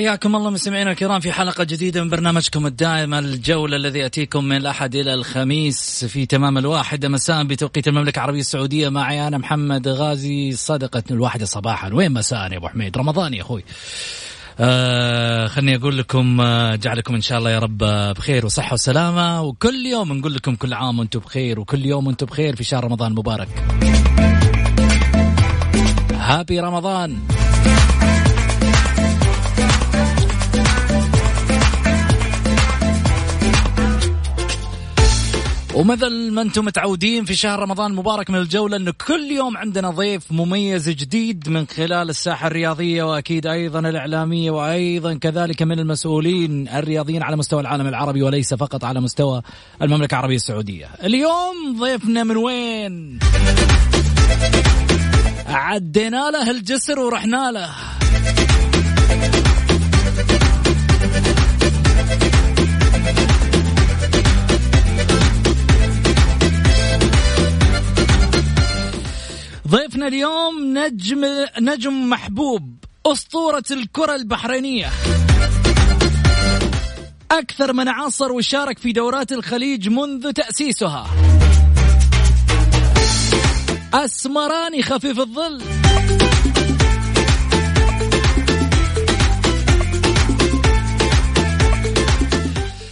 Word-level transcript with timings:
حياكم 0.00 0.36
الله 0.36 0.50
مستمعينا 0.50 0.90
الكرام 0.90 1.20
في 1.20 1.32
حلقة 1.32 1.64
جديدة 1.64 2.04
من 2.04 2.10
برنامجكم 2.10 2.66
الدائم 2.66 3.14
الجولة 3.14 3.76
الذي 3.76 3.98
يأتيكم 3.98 4.44
من 4.44 4.56
الأحد 4.56 4.94
إلى 4.94 5.14
الخميس 5.14 6.04
في 6.04 6.26
تمام 6.26 6.58
الواحدة 6.58 7.08
مساء 7.08 7.44
بتوقيت 7.44 7.88
المملكة 7.88 8.16
العربية 8.16 8.40
السعودية 8.40 8.88
معي 8.88 9.28
أنا 9.28 9.38
محمد 9.38 9.88
غازي 9.88 10.52
صدقة 10.52 11.02
الواحدة 11.10 11.44
صباحا. 11.44 11.92
وين 11.92 12.12
مساء 12.12 12.52
يا 12.52 12.56
أبو 12.56 12.68
حميد؟ 12.68 12.98
رمضان 12.98 13.34
يا 13.34 13.42
أخوي. 13.42 13.64
آه 14.60 15.46
خلني 15.46 15.76
أقول 15.76 15.98
لكم 15.98 16.40
آه 16.40 16.76
جعلكم 16.76 17.14
إن 17.14 17.20
شاء 17.20 17.38
الله 17.38 17.50
يا 17.50 17.58
رب 17.58 17.78
بخير 18.16 18.46
وصحة 18.46 18.74
وسلامة. 18.74 19.42
وكل 19.42 19.86
يوم 19.86 20.12
نقول 20.12 20.34
لكم 20.34 20.54
كل 20.54 20.74
عام 20.74 20.98
وأنتم 20.98 21.20
بخير 21.20 21.60
وكل 21.60 21.86
يوم 21.86 22.06
وأنتم 22.06 22.26
بخير 22.26 22.56
في 22.56 22.64
شهر 22.64 22.84
رمضان 22.84 23.10
المبارك 23.10 23.48
هابي 26.12 26.60
رمضان. 26.60 27.18
ومثل 35.74 36.30
ما 36.30 36.42
أنتم 36.42 36.64
متعودين 36.64 37.24
في 37.24 37.34
شهر 37.34 37.58
رمضان 37.58 37.90
المبارك 37.90 38.30
من 38.30 38.38
الجولة 38.38 38.76
إنه 38.76 38.92
كل 39.06 39.30
يوم 39.30 39.56
عندنا 39.56 39.90
ضيف 39.90 40.32
مميز 40.32 40.88
جديد 40.88 41.48
من 41.48 41.66
خلال 41.66 42.10
الساحة 42.10 42.46
الرياضية 42.46 43.02
وأكيد 43.02 43.46
أيضا 43.46 43.78
الإعلامية 43.80 44.50
وأيضا 44.50 45.14
كذلك 45.14 45.62
من 45.62 45.78
المسؤولين 45.78 46.68
الرياضيين 46.68 47.22
على 47.22 47.36
مستوى 47.36 47.60
العالم 47.60 47.86
العربي 47.86 48.22
وليس 48.22 48.54
فقط 48.54 48.84
على 48.84 49.00
مستوى 49.00 49.42
المملكة 49.82 50.14
العربية 50.14 50.36
السعودية. 50.36 50.88
اليوم 51.04 51.80
ضيفنا 51.80 52.24
من 52.24 52.36
وين؟ 52.36 53.18
عدينا 55.46 56.30
له 56.30 56.50
الجسر 56.50 56.98
ورحنا 56.98 57.50
له. 57.50 57.99
ضيفنا 69.70 70.06
اليوم 70.06 70.78
نجم 70.78 71.24
نجم 71.60 72.10
محبوب 72.10 72.84
أسطورة 73.06 73.62
الكرة 73.70 74.14
البحرينية. 74.14 74.90
أكثر 77.30 77.72
من 77.72 77.88
عاصر 77.88 78.32
وشارك 78.32 78.78
في 78.78 78.92
دورات 78.92 79.32
الخليج 79.32 79.88
منذ 79.88 80.32
تأسيسها. 80.32 81.06
أسمراني 83.94 84.82
خفيف 84.82 85.20
الظل. 85.20 85.62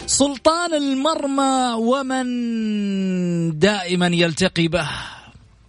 سلطان 0.06 0.74
المرمى 0.74 1.72
ومن 1.78 2.28
دائما 3.58 4.06
يلتقي 4.06 4.68
به. 4.68 5.17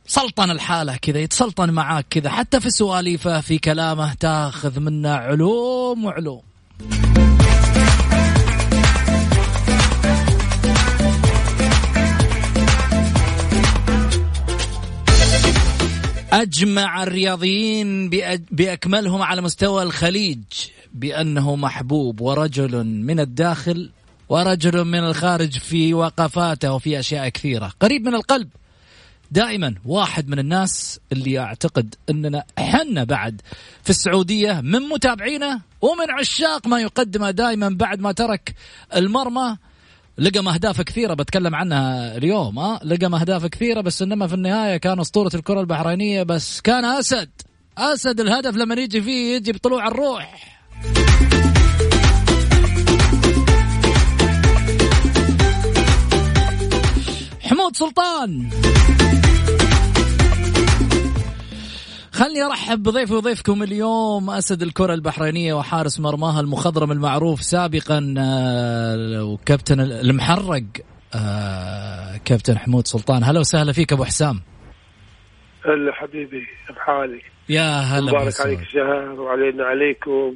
سلطن 0.09 0.51
الحالة 0.51 0.95
كذا 0.95 1.19
يتسلطن 1.19 1.69
معاك 1.69 2.05
كذا 2.09 2.29
حتى 2.29 2.59
في 2.59 2.69
سواليفه 2.69 3.41
في 3.41 3.57
كلامه 3.57 4.13
تاخذ 4.13 4.79
منه 4.79 5.09
علوم 5.09 6.05
وعلوم. 6.05 6.41
أجمع 16.33 17.03
الرياضيين 17.03 18.09
بأكملهم 18.51 19.21
على 19.21 19.41
مستوى 19.41 19.83
الخليج 19.83 20.43
بأنه 20.93 21.55
محبوب 21.55 22.21
ورجل 22.21 22.83
من 22.83 23.19
الداخل 23.19 23.91
ورجل 24.29 24.85
من 24.85 24.99
الخارج 24.99 25.57
في 25.57 25.93
وقفاته 25.93 26.73
وفي 26.73 26.99
أشياء 26.99 27.29
كثيرة. 27.29 27.73
قريب 27.79 28.05
من 28.05 28.15
القلب. 28.15 28.49
دائما 29.31 29.75
واحد 29.85 30.27
من 30.27 30.39
الناس 30.39 30.99
اللي 31.11 31.39
أعتقد 31.39 31.95
أننا 32.09 32.43
حنا 32.57 33.03
بعد 33.03 33.41
في 33.83 33.89
السعودية 33.89 34.61
من 34.61 34.79
متابعينه 34.79 35.61
ومن 35.81 36.11
عشاق 36.19 36.67
ما 36.67 36.79
يقدمه 36.79 37.31
دائما 37.31 37.69
بعد 37.69 37.99
ما 37.99 38.11
ترك 38.11 38.55
المرمى. 38.95 39.57
لقى 40.17 40.39
أهداف 40.39 40.81
كثيرة 40.81 41.13
بتكلم 41.13 41.55
عنها 41.55 42.17
اليوم 42.17 42.59
ها 42.59 42.79
لقى 42.83 43.05
أهداف 43.05 43.45
كثيرة 43.45 43.81
بس 43.81 44.01
إنما 44.01 44.27
في 44.27 44.33
النهاية 44.33 44.77
كان 44.77 44.99
أسطورة 44.99 45.31
الكرة 45.35 45.61
البحرينية 45.61 46.23
بس 46.23 46.61
كان 46.61 46.85
أسد. 46.85 47.29
أسد 47.77 48.19
الهدف 48.19 48.55
لما 48.55 48.75
يجي 48.75 49.01
فيه 49.01 49.35
يجي 49.35 49.51
بطلوع 49.51 49.87
الروح. 49.87 50.59
حمود 57.41 57.75
سلطان. 57.75 58.49
خلني 62.19 62.43
ارحب 62.45 62.83
بضيفي 62.83 63.13
وضيفكم 63.13 63.63
اليوم 63.63 64.29
أسد 64.29 64.61
الكرة 64.61 64.93
البحرينية 64.93 65.53
وحارس 65.53 65.99
مرماها 65.99 66.41
المخضرم 66.41 66.91
المعروف 66.91 67.41
سابقا 67.41 68.15
آه، 68.17 69.23
وكابتن 69.23 69.79
المحرق 69.79 70.63
آه، 71.15 72.17
كابتن 72.25 72.57
حمود 72.57 72.87
سلطان. 72.87 73.23
هلا 73.23 73.39
وسهلا 73.39 73.71
فيك 73.71 73.93
أبو 73.93 74.03
حسام. 74.03 74.41
هلا 75.65 75.93
حبيبي 75.93 76.47
بحالي. 76.69 77.21
يا 77.49 77.79
هلا 77.79 78.11
مبارك 78.11 78.41
عليك 78.41 78.59
الشهر 78.59 79.19
وعلينا 79.19 79.63
عليكم. 79.63 80.35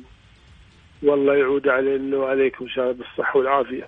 والله 1.03 1.35
يعود 1.35 1.67
علينا 1.67 2.17
وعليكم 2.17 2.65
ان 2.65 2.71
شاء 2.71 2.83
الله 2.83 2.97
بالصحه 2.97 3.37
والعافية. 3.37 3.87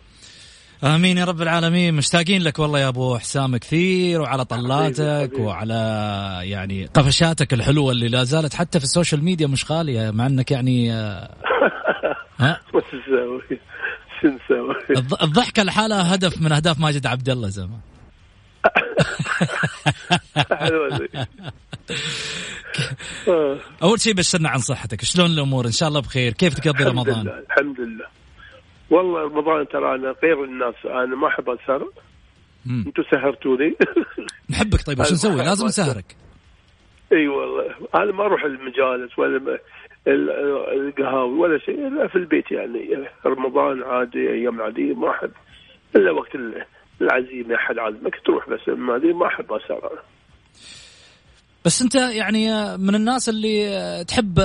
آمين 0.83 1.17
يا 1.17 1.25
رب 1.25 1.41
العالمين. 1.41 1.93
مشتاقين 1.93 2.41
لك 2.41 2.59
والله 2.59 2.79
يا 2.79 2.87
أبو 2.87 3.17
حسام 3.17 3.57
كثير 3.57 4.21
وعلى 4.21 4.45
طلاتك 4.45 5.31
وعلى 5.39 5.73
يعني 6.43 6.85
قفشاتك 6.85 7.53
الحلوة 7.53 7.91
اللي 7.91 8.07
لا 8.07 8.23
زالت 8.23 8.53
حتى 8.53 8.79
في 8.79 8.85
السوشيال 8.85 9.23
ميديا 9.23 9.47
مش 9.47 9.71
غاليه 9.71 10.11
مع 10.11 10.25
إنك 10.25 10.51
يعني 10.51 10.93
آه، 10.93 11.29
ها؟ 12.39 12.59
الضحكة 15.23 15.63
لحالها 15.63 16.15
هدف 16.15 16.41
من 16.41 16.51
أهداف 16.51 16.79
ماجد 16.79 17.05
عبد 17.05 17.29
الله 17.29 17.49
زمان. 17.49 17.79
أول 23.83 24.01
شيء 24.01 24.13
بشرنا 24.13 24.49
عن 24.49 24.59
صحتك. 24.59 25.03
شلون 25.03 25.31
الأمور؟ 25.31 25.65
إن 25.65 25.71
شاء 25.71 25.89
الله 25.89 25.99
بخير. 25.99 26.33
كيف 26.33 26.53
تقضي 26.53 26.83
رمضان؟ 26.83 27.27
الحمد 27.27 27.79
لله. 27.79 28.05
والله 28.89 29.21
رمضان 29.21 29.67
ترى 29.67 29.95
أنا 29.95 30.15
غير 30.23 30.43
الناس 30.43 30.75
أنا 30.85 31.15
ما 31.15 31.27
أحب 31.27 31.49
اسهر 31.49 31.89
أنتم 32.67 33.03
سهرتوني. 33.11 33.75
نحبك 34.49 34.81
طيب 34.81 34.99
وش 34.99 35.11
نسوي؟ 35.11 35.35
لازم 35.35 35.65
نسهرك. 35.65 36.15
إي 37.11 37.27
والله. 37.27 37.75
أنا 37.95 38.11
ما 38.11 38.25
أروح 38.25 38.43
المجالس 38.43 39.19
ولا 39.19 39.59
القهاوي 40.07 41.39
ولا 41.39 41.59
شيء 41.59 42.07
في 42.07 42.15
البيت 42.15 42.51
يعني. 42.51 43.07
رمضان 43.25 43.83
عادي 43.83 44.29
أيام 44.29 44.61
عادية 44.61 44.93
ما 44.93 45.11
أحب. 45.11 45.31
إلا 45.95 46.11
وقت 46.11 46.35
العزيمة 47.01 47.55
أحد 47.55 47.79
عازمك 47.79 48.21
تروح 48.25 48.49
بس 48.49 48.67
ما 48.67 48.97
ما 48.97 49.27
أحب 49.27 49.53
اسهر 49.53 49.91
أنا. 49.91 50.01
بس 51.65 51.81
أنت 51.81 51.95
يعني 51.95 52.77
من 52.77 52.95
الناس 52.95 53.29
اللي 53.29 54.05
تحب 54.07 54.39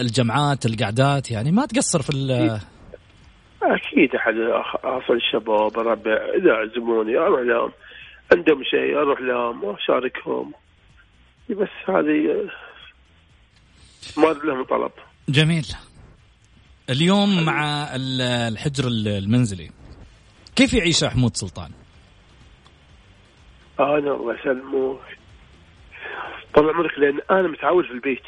الجمعات 0.00 0.66
القعدات 0.66 1.30
يعني 1.30 1.52
ما 1.52 1.66
تقصر 1.66 2.02
في 2.02 2.10
أكيد 3.62 4.14
أحد 4.14 4.34
أصل 4.84 5.14
الشباب 5.14 5.78
الربع 5.78 6.12
إذا 6.12 6.52
عزموني 6.52 7.16
أروح 7.16 7.40
لهم 7.40 7.72
عندهم 8.32 8.64
شيء 8.64 8.98
أروح 8.98 9.20
لهم 9.20 9.64
وأشاركهم. 9.64 10.52
بس 11.50 11.68
هذه 11.88 12.50
ما 14.16 14.32
لهم 14.44 14.64
طلب. 14.64 14.92
جميل. 15.28 15.66
اليوم 16.90 17.44
مع 17.44 17.88
الحجر 18.48 18.88
المنزلي 18.88 19.70
كيف 20.56 20.74
يعيش 20.74 21.04
حمود 21.04 21.36
سلطان؟ 21.36 21.70
أنا 23.80 24.14
الله 24.14 24.34
يسلمك 24.34 24.98
طال 26.54 26.70
عمرك 26.70 26.98
لأن 26.98 27.20
أنا 27.30 27.48
متعود 27.48 27.84
في 27.84 27.90
البيت. 27.92 28.22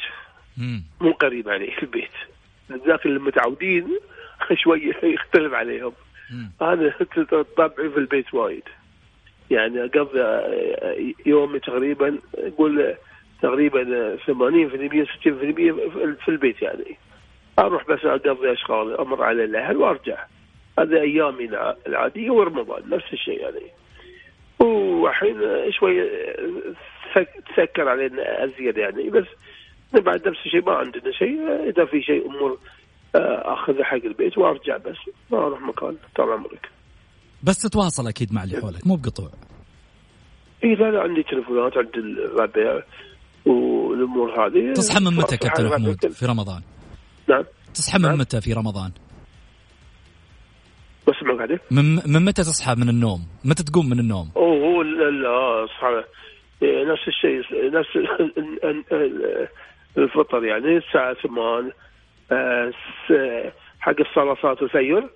مو 1.01 1.11
قريب 1.11 1.49
علي 1.49 1.71
في 1.71 1.83
البيت. 1.83 2.11
ذاك 2.87 3.05
اللي 3.05 3.19
متعودين 4.45 4.57
شوي 4.57 4.93
يختلف 5.13 5.53
عليهم. 5.53 5.93
أنا 6.61 6.93
طبعي 7.57 7.89
في 7.89 7.97
البيت 7.97 8.33
وايد. 8.33 8.63
يعني 9.49 9.85
اقضي 9.85 10.19
يومي 11.25 11.59
تقريبا 11.59 12.17
أقول 12.37 12.95
تقريبا 13.41 14.17
80% 14.17 14.19
60% 14.21 14.27
في 15.25 16.27
البيت 16.27 16.61
يعني. 16.61 16.97
أروح 17.59 17.87
بس 17.87 18.05
أقضي 18.05 18.51
أشغال 18.51 18.99
أمر 18.99 19.23
على 19.23 19.43
الأهل 19.43 19.77
وأرجع. 19.77 20.25
هذا 20.79 21.01
أيامي 21.01 21.49
العادية 21.87 22.31
ورمضان 22.31 22.89
نفس 22.89 23.13
الشيء 23.13 23.41
يعني. 23.41 23.71
والحين 24.59 25.41
شوي 25.71 26.09
تسكر 27.55 27.89
علينا 27.89 28.43
أزيد 28.43 28.77
يعني. 28.77 29.09
بس 29.09 29.25
بعد 29.93 30.27
نفس 30.27 30.45
الشيء 30.45 30.65
ما 30.65 30.73
عندنا 30.73 31.11
شيء. 31.11 31.69
إذا 31.69 31.85
في 31.85 32.01
شيء 32.01 32.25
أمور 32.25 32.51
آه، 32.51 32.57
أخذ 33.53 33.83
حق 33.83 34.05
البيت 34.05 34.37
وأرجع 34.37 34.77
بس 34.77 34.97
ما 35.31 35.37
أروح 35.37 35.61
مكان 35.61 35.97
طال 36.15 36.31
عمرك 36.31 36.69
بس 37.43 37.61
تتواصل 37.61 38.07
أكيد 38.07 38.33
مع 38.33 38.43
اللي 38.43 38.61
حولك 38.61 38.87
مو 38.87 38.95
بقطوع 38.95 39.29
إي 40.63 40.75
لا 40.75 40.91
لا 40.91 41.01
عندي 41.01 41.23
تليفونات 41.23 41.77
عند 41.77 41.95
الربع 41.95 42.83
والأمور 43.45 44.47
هذه 44.47 44.73
تصحى 44.73 44.99
من 44.99 45.15
متى 45.15 45.37
كابتن 45.37 45.65
محمود 45.65 46.07
في 46.07 46.25
رمضان؟ 46.25 46.61
نعم 47.29 47.43
تصحى 47.73 47.99
من 47.99 48.05
نعم. 48.05 48.19
متى 48.19 48.41
في 48.41 48.53
رمضان؟ 48.53 48.91
بسمعك 51.07 51.41
عليك 51.41 51.61
من 51.71 51.95
من 51.95 52.25
متى 52.25 52.43
تصحى 52.43 52.75
من 52.75 52.89
النوم؟ 52.89 53.27
متى 53.45 53.63
تقوم 53.63 53.89
من 53.89 53.99
النوم؟ 53.99 54.31
أوه 54.35 54.57
هو 54.65 54.81
لا 54.81 55.65
اصحى 55.65 56.03
نفس 56.63 57.07
الشيء 57.07 57.71
نفس 57.71 57.89
الفطر 59.97 60.45
يعني 60.45 60.77
الساعة 60.77 61.13
8 61.13 61.41
آه، 61.41 61.71
حق 63.79 63.99
الصلاة 63.99 64.37
صلاة 64.41 64.57
الفجر 64.61 65.09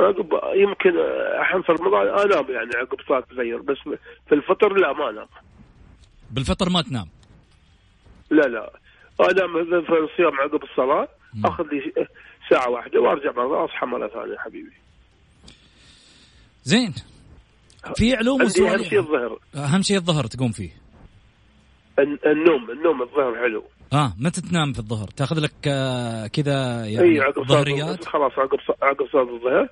عقب 0.00 0.40
يمكن 0.54 0.98
أحيانا 1.40 1.62
في 1.62 1.72
رمضان 1.72 2.06
انام 2.08 2.50
يعني 2.50 2.70
عقب 2.76 3.00
صلاة 3.08 3.24
الفجر 3.30 3.56
بس 3.56 3.78
في 4.28 4.34
الفطر 4.34 4.72
لا 4.72 4.92
ما 4.92 5.10
انام 5.10 5.26
بالفطر 6.30 6.68
ما 6.70 6.82
تنام؟ 6.82 7.06
لا 8.30 8.42
لا. 8.42 8.72
انام 9.20 9.64
في 9.82 9.92
الصيام 9.92 10.40
عقب 10.40 10.62
الصلاة 10.62 11.08
آخذ 11.44 11.64
لي 11.64 12.06
ساعة 12.50 12.70
واحدة 12.70 13.00
وأرجع 13.00 13.32
مرة 13.32 13.64
أصحى 13.64 13.86
مرة 13.86 14.08
ثانية 14.08 14.36
حبيبي. 14.38 14.72
زين. 16.64 16.94
في 17.96 18.16
علوم 18.16 18.42
عندي 18.42 18.68
اهم 18.68 18.82
شيء 18.82 18.98
الظهر. 18.98 19.38
اهم 19.54 19.82
شيء 19.82 19.96
الظهر 19.96 20.24
تقوم 20.26 20.52
فيه. 20.52 20.70
النوم 22.26 22.70
النوم 22.70 23.02
الظهر 23.02 23.36
حلو. 23.36 23.64
آه 23.92 24.12
متى 24.20 24.40
تنام 24.40 24.72
في 24.72 24.78
الظهر؟ 24.78 25.08
تأخذ 25.08 25.40
لك 25.40 25.52
آه، 25.68 26.26
كذا 26.26 26.86
يعني 26.86 27.08
إي 27.08 27.20
عقب 27.20 27.42
ظهريات. 27.42 28.04
خلاص 28.04 28.32
عقب 28.38 28.58
عقب 28.82 29.06
صلاة 29.12 29.34
الظهر 29.34 29.68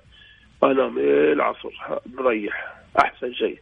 انام 0.64 0.98
العصر 1.32 1.68
مريح. 2.18 2.74
أحسن 2.98 3.32
شيء. 3.32 3.58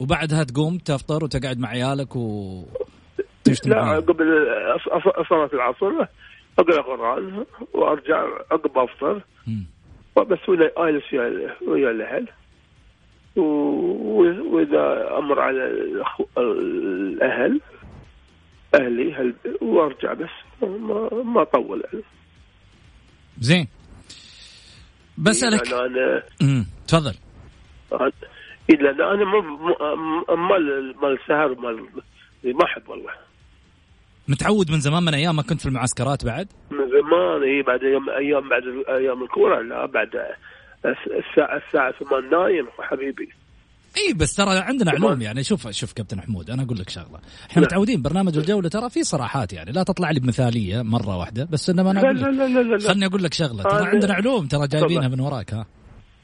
وبعدها 0.00 0.44
تقوم 0.44 0.78
تفطر 0.78 1.24
وتقعد 1.24 1.58
مع 1.58 1.68
عيالك 1.68 2.16
و 2.16 2.62
لا 3.66 3.96
قبل 3.96 4.24
صلاة 5.28 5.50
العصر 5.52 6.06
أقرأ 6.58 6.82
قرآن 6.82 7.44
وأرجع 7.74 8.24
عقب 8.50 8.78
أفطر. 8.78 9.22
بس 10.16 10.48
ولا 10.48 10.72
اجلس 10.76 11.14
ويا 11.68 11.90
الأهل. 11.90 12.28
وإذا 13.36 15.16
أمر 15.18 15.40
على 15.40 15.64
الأهل 16.38 17.60
أهلي 18.74 19.14
هل 19.14 19.34
وأرجع 19.60 20.12
بس؟ 20.12 20.30
ما 20.62 21.08
ما 21.24 21.42
اطول 21.42 21.82
يعني. 21.92 22.04
زين. 23.40 23.68
بسالك 25.18 25.72
أنا 25.72 26.22
تفضل. 26.88 27.14
اذا 28.70 28.90
أنا 28.90 29.24
مال 30.34 30.94
مال 31.00 31.18
السهر 31.22 31.54
مال 31.54 31.86
ما 32.44 32.64
أحب 32.64 32.88
والله. 32.88 33.12
متعود 34.28 34.70
من 34.70 34.80
زمان 34.80 35.02
من 35.02 35.14
أيام 35.14 35.36
ما 35.36 35.42
كنت 35.42 35.60
في 35.60 35.66
المعسكرات 35.66 36.24
بعد؟ 36.24 36.48
من 36.70 36.88
زمان 36.90 37.42
إي 37.42 37.62
بعد 37.62 37.84
أيام 37.84 38.10
أيام 38.10 38.48
بعد 38.48 38.62
أيام 38.88 39.22
الكورة 39.22 39.60
لا 39.62 39.86
بعد 39.86 40.08
الساعة 40.84 41.62
الساعة 41.66 41.92
8 41.92 42.28
نايم 42.28 42.66
حبيبي. 42.78 43.28
اي 43.96 44.12
بس 44.12 44.34
ترى 44.34 44.58
عندنا 44.58 44.90
علوم 44.90 45.22
يعني. 45.22 45.44
شوف 45.44 45.68
شوف 45.68 45.92
كابتن 45.92 46.20
حمود 46.20 46.50
أنا 46.50 46.62
أقول 46.62 46.78
لك 46.78 46.88
شغلة. 46.88 47.20
إحنا 47.50 47.60
لا. 47.60 47.66
متعودين 47.66 48.02
برنامج 48.02 48.38
الجولة 48.38 48.68
ترى 48.68 48.90
في 48.90 49.04
صراحات 49.04 49.52
يعني. 49.52 49.72
لا 49.72 49.82
تطلع 49.82 50.10
لي 50.10 50.20
بمثالية 50.20 50.82
مرة 50.82 51.16
واحدة 51.16 51.44
بس 51.44 51.70
إنما 51.70 51.90
أنا 51.90 52.00
لك 52.00 52.04
لا 52.04 52.30
لا 52.30 52.48
لا 52.48 52.76
لا. 52.76 52.88
خلني 52.88 53.06
أقول 53.06 53.22
لك 53.22 53.34
شغلة. 53.34 53.62
ترى 53.62 53.86
عندنا 53.88 54.14
علوم 54.14 54.46
ترى 54.46 54.68
جايبينها 54.68 55.08
من 55.08 55.20
وراك 55.20 55.54
ها؟ 55.54 55.66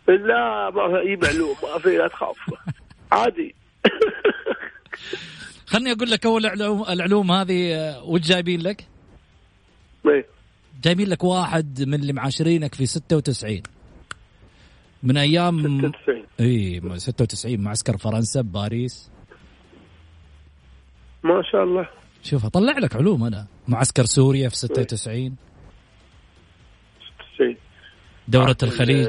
لا 0.09 0.71
ما 0.71 1.01
في 1.03 1.17
معلوم 1.23 1.57
ما 1.63 1.79
في 1.79 1.97
لا 1.99 2.09
تخاف. 2.09 2.37
عادي. 3.13 3.55
خلني 5.67 5.93
أقول 5.93 6.11
لك 6.11 6.27
أول 6.27 6.47
العلوم, 6.47 6.85
العلوم 6.89 7.33
هذه 7.33 7.75
آه، 7.75 8.05
وش 8.05 8.21
جايبين 8.21 8.61
لك؟ 8.61 8.87
إيه 10.09 10.27
جايبين 10.83 11.09
لك 11.09 11.25
واحد 11.25 11.83
من 11.83 11.95
اللي 11.95 12.13
معاشرينك 12.13 12.75
في 12.75 12.87
96 12.87 13.63
من 15.03 15.17
أيام 15.17 15.79
96 15.79 16.18
إي 16.41 16.81
96 16.97 17.61
معسكر 17.61 17.97
فرنسا 17.97 18.41
بباريس 18.41 19.11
ما 21.23 21.43
شاء 21.43 21.65
الله. 21.65 21.89
شوف 22.23 22.45
أطلع 22.45 22.79
لك 22.79 22.97
علوم 22.97 23.25
أنا. 23.25 23.47
معسكر 23.69 24.05
سوريا 24.05 24.49
في 24.49 24.57
96 24.57 25.37
96 27.37 27.57
دورة 28.29 28.57
الخليج. 28.63 29.09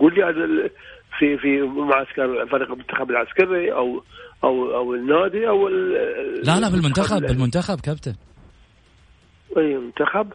قول 0.00 0.14
لي 0.14 0.70
في 1.18 1.38
في 1.38 1.60
معسكر 1.62 2.46
فريق 2.46 2.70
المنتخب 2.70 3.10
العسكري 3.10 3.72
أو 3.72 4.04
أو 4.44 4.76
أو 4.76 4.94
النادي 4.94 5.48
أو 5.48 5.68
لا 5.68 6.60
لا 6.60 6.68
بالمنتخب 6.68 7.20
بالمنتخب 7.22 7.80
كابتن. 7.80 8.14
أي 9.56 9.76
منتخب. 9.76 10.32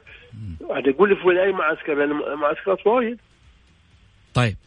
عاد 0.70 0.88
يقول 0.88 1.10
لي 1.10 1.16
في 1.16 1.44
اي 1.44 1.52
معسكر 1.52 1.94
لأن 1.94 2.40
معسكرات 2.40 2.88
وايد 2.88 3.20
طيب. 4.34 4.58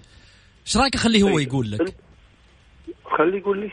إيش 0.67 0.77
رأيك 0.77 0.95
أخليه 0.95 1.23
هو 1.23 1.37
طيب. 1.37 1.49
يقول 1.49 1.71
لك؟ 1.71 1.95
خليه 3.19 3.39
يقول 3.39 3.61
لي. 3.61 3.71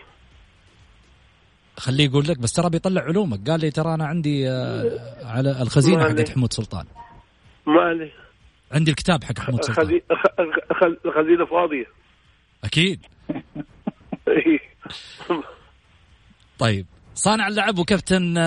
خليه 1.77 2.05
يقول 2.05 2.27
لك 2.27 2.39
بس 2.39 2.53
ترى 2.53 2.69
بيطلع 2.69 3.01
علومك. 3.01 3.49
قال 3.49 3.59
لي 3.59 3.71
ترى 3.71 3.93
أنا 3.93 4.05
عندي 4.05 4.49
آه، 4.49 5.25
على 5.25 5.61
الخزينة 5.61 6.03
حقت 6.03 6.29
حمود 6.29 6.53
سلطان. 6.53 6.85
ما 7.65 7.81
علي 7.81 8.11
عندي 8.71 8.91
الكتاب 8.91 9.23
حق 9.23 9.39
حمود 9.39 9.63
سلطان. 9.63 10.01
الخزينه 11.05 11.45
فاضية. 11.45 11.85
أكيد. 12.63 12.99
طيب. 16.59 16.85
صانع 17.15 17.47
اللعب 17.47 17.79
وكابتن 17.79 18.35
آه، 18.37 18.43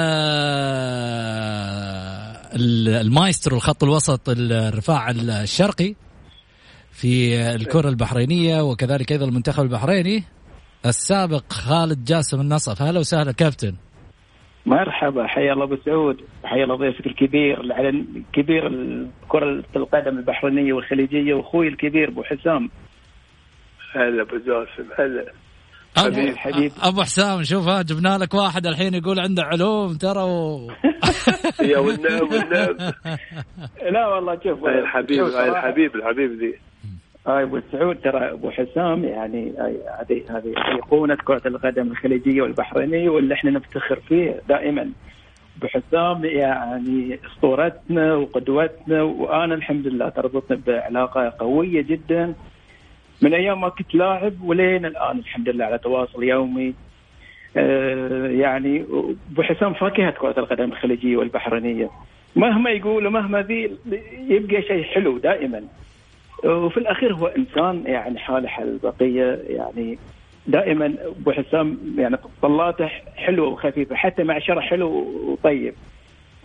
المايسترو 3.01 3.57
الخط 3.57 3.85
الوسط 3.85 4.29
الرفاع 4.29 5.11
الشرقي. 5.11 5.95
في 7.01 7.41
الكرة 7.55 7.89
البحرينية 7.89 8.63
وكذلك 8.63 9.13
أيضا 9.13 9.25
المنتخب 9.27 9.63
البحريني 9.63 10.23
السابق 10.87 11.53
خالد 11.53 12.05
جاسم 12.05 12.41
النصف. 12.41 12.83
هلا 12.83 12.99
وسهلا 13.01 13.33
كابتن. 13.33 13.75
مرحبا 14.67 15.27
حيا 15.27 15.53
الله 15.53 15.65
أبو 15.65 15.77
سعود 15.85 16.17
حيا 16.45 16.65
الله 16.65 16.77
ضيفك 16.77 17.07
الكبير 17.07 17.61
العلن 17.61 18.23
كبير 18.33 18.63
كرة 19.29 19.65
القدم 19.77 20.19
البحرينية 20.19 20.73
والخليجية 20.73 21.35
وأخوي 21.35 21.69
الكبير 21.69 22.09
أبو 22.09 22.23
حسام. 22.23 22.71
هلا 23.95 24.23
أبو 24.23 24.37
جاسم 24.37 24.89
هلا. 24.99 25.33
حبيب 25.97 26.37
حبيب. 26.37 26.73
أبو 26.83 27.03
حسام 27.03 27.43
شوف 27.43 27.69
ها 27.69 27.83
جبنا 27.83 28.19
لك 28.19 28.35
واحد 28.35 28.67
الحين 28.67 28.95
يقول 28.95 29.21
عنده 29.21 29.43
علوم 29.43 29.95
ترى 29.95 30.23
و... 30.23 30.69
يا 31.63 31.79
والنعم 31.79 32.29
والنعم 32.33 32.77
لا 33.95 34.07
والله 34.07 34.39
شوف. 34.45 34.65
الحبيب 34.67 35.25
الحبيب 35.27 35.95
الحبيب 35.97 36.31
ذي. 36.41 36.55
هاي 37.27 37.43
أبو 37.43 37.61
سعود 37.73 37.97
ترى 37.97 38.31
أبو 38.31 38.51
حسام 38.51 39.05
يعني 39.05 39.53
هذه 40.01 40.23
هذه 40.31 40.55
ايقونه 40.75 41.15
كره 41.15 41.43
القدم 41.47 41.91
الخليجية 41.91 42.43
والبحرينية 42.43 43.09
واللي 43.09 43.35
إحنا 43.35 43.51
نفتخر 43.51 44.01
فيه 44.09 44.41
دائما. 44.49 44.91
أبو 45.59 45.67
حسام 45.67 46.25
يعني 46.25 47.19
أسطورتنا 47.27 48.15
وقدوتنا 48.15 49.03
وأنا 49.03 49.55
الحمد 49.55 49.87
لله 49.87 50.09
تربطنا 50.09 50.61
بعلاقة 50.67 51.33
قوية 51.39 51.83
جدا. 51.83 52.35
من 53.23 53.35
أيام 53.35 53.61
ما 53.61 53.69
كنت 53.69 53.95
لاعب 53.95 54.43
ولين 54.43 54.87
الآن 54.87 55.19
الحمد 55.19 55.49
لله 55.49 55.65
على 55.65 55.79
تواصل 55.79 56.23
يومي. 56.25 56.75
آه 57.57 58.27
يعني 58.27 58.85
أبو 59.33 59.43
حسام 59.43 59.75
فاكهة 59.75 60.11
كره 60.11 60.35
القدم 60.39 60.73
الخليجية 60.73 61.17
والبحرينية. 61.17 61.91
مهما 62.37 62.71
يقول 62.71 63.07
ومهما 63.07 63.43
ذي 63.43 63.71
يبقى 64.29 64.63
شيء 64.63 64.83
حلو 64.83 65.19
دائما. 65.19 65.63
وفي 66.45 66.77
الأخير 66.77 67.15
هو 67.15 67.27
إنسان 67.27 67.83
يعني 67.87 68.19
حالة 68.19 68.49
حال 68.49 68.69
البقيه 68.69 69.43
يعني 69.49 69.99
دائما 70.47 70.95
أبو 71.05 71.33
حسام 71.33 71.79
يعني 71.99 72.17
طلاته 72.43 72.91
حلوة 73.17 73.49
وخفيفة 73.49 73.95
حتى 73.95 74.23
مع 74.23 74.39
شرح 74.39 74.71
حلو 74.71 74.89
وطيب. 75.27 75.75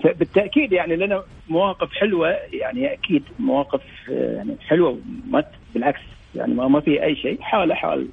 فبالتأكيد 0.03 0.71
يعني 0.73 0.95
لنا 0.95 1.23
مواقف 1.49 1.93
حلوة 1.93 2.37
يعني 2.53 2.93
أكيد 2.93 3.23
مواقف 3.39 3.81
يعني 4.07 4.55
حلوة 4.67 4.99
ما 5.29 5.43
بالعكس 5.73 6.01
يعني 6.35 6.53
ما, 6.53 6.79
في 6.79 7.03
أي 7.03 7.15
شيء 7.15 7.41
حالة 7.41 7.75
حال 7.75 8.07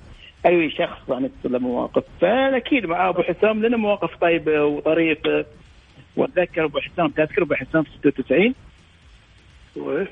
أي 0.47 0.71
شخص 0.71 0.99
يعني 1.09 1.31
له 1.45 1.59
مواقف. 1.59 2.05
فأكيد 2.21 2.87
مع 2.87 3.09
أبو 3.09 3.23
حسام 3.23 3.63
لنا 3.67 3.77
مواقف 3.77 4.17
طيبة 4.17 4.65
وطريفة. 4.65 5.45
وأتذكر 6.17 6.65
أبو 6.65 6.79
حسام 6.79 7.09
تذكر 7.09 7.43
أبو 7.43 7.55
حسام 7.55 7.83
في 7.83 8.11
96 8.11 8.55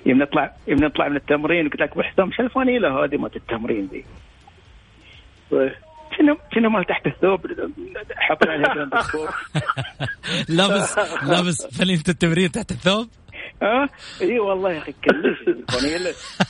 يوم 0.07 0.23
نطلع 0.23 0.53
يوم 0.69 0.85
نطلع 0.85 1.09
من 1.09 1.17
التمرين. 1.17 1.69
قلت 1.69 1.81
لك 1.81 1.93
ابو 1.93 2.03
حسام 2.03 2.33
شو 2.33 2.43
الفانيله 2.43 3.05
هذه 3.05 3.17
مالت 3.17 3.37
التمرين 3.37 3.89
ذي 3.93 4.05
شنو 6.19 6.37
شنو 6.55 6.71
مال 6.71 6.85
تحت 6.85 7.07
الثوب؟ 7.07 7.41
حاطين 8.17 8.51
عليها 8.51 8.75
لابس 10.59 10.99
لابس 11.23 11.79
فلينة 11.79 12.03
التمرين 12.09 12.53
تحت 12.53 12.71
الثوب؟ 12.71 13.09
آه 13.63 13.89
اي 14.23 14.39
والله 14.39 14.73
يا 14.73 14.79
أخي 14.79 14.93
كلش 14.93 15.39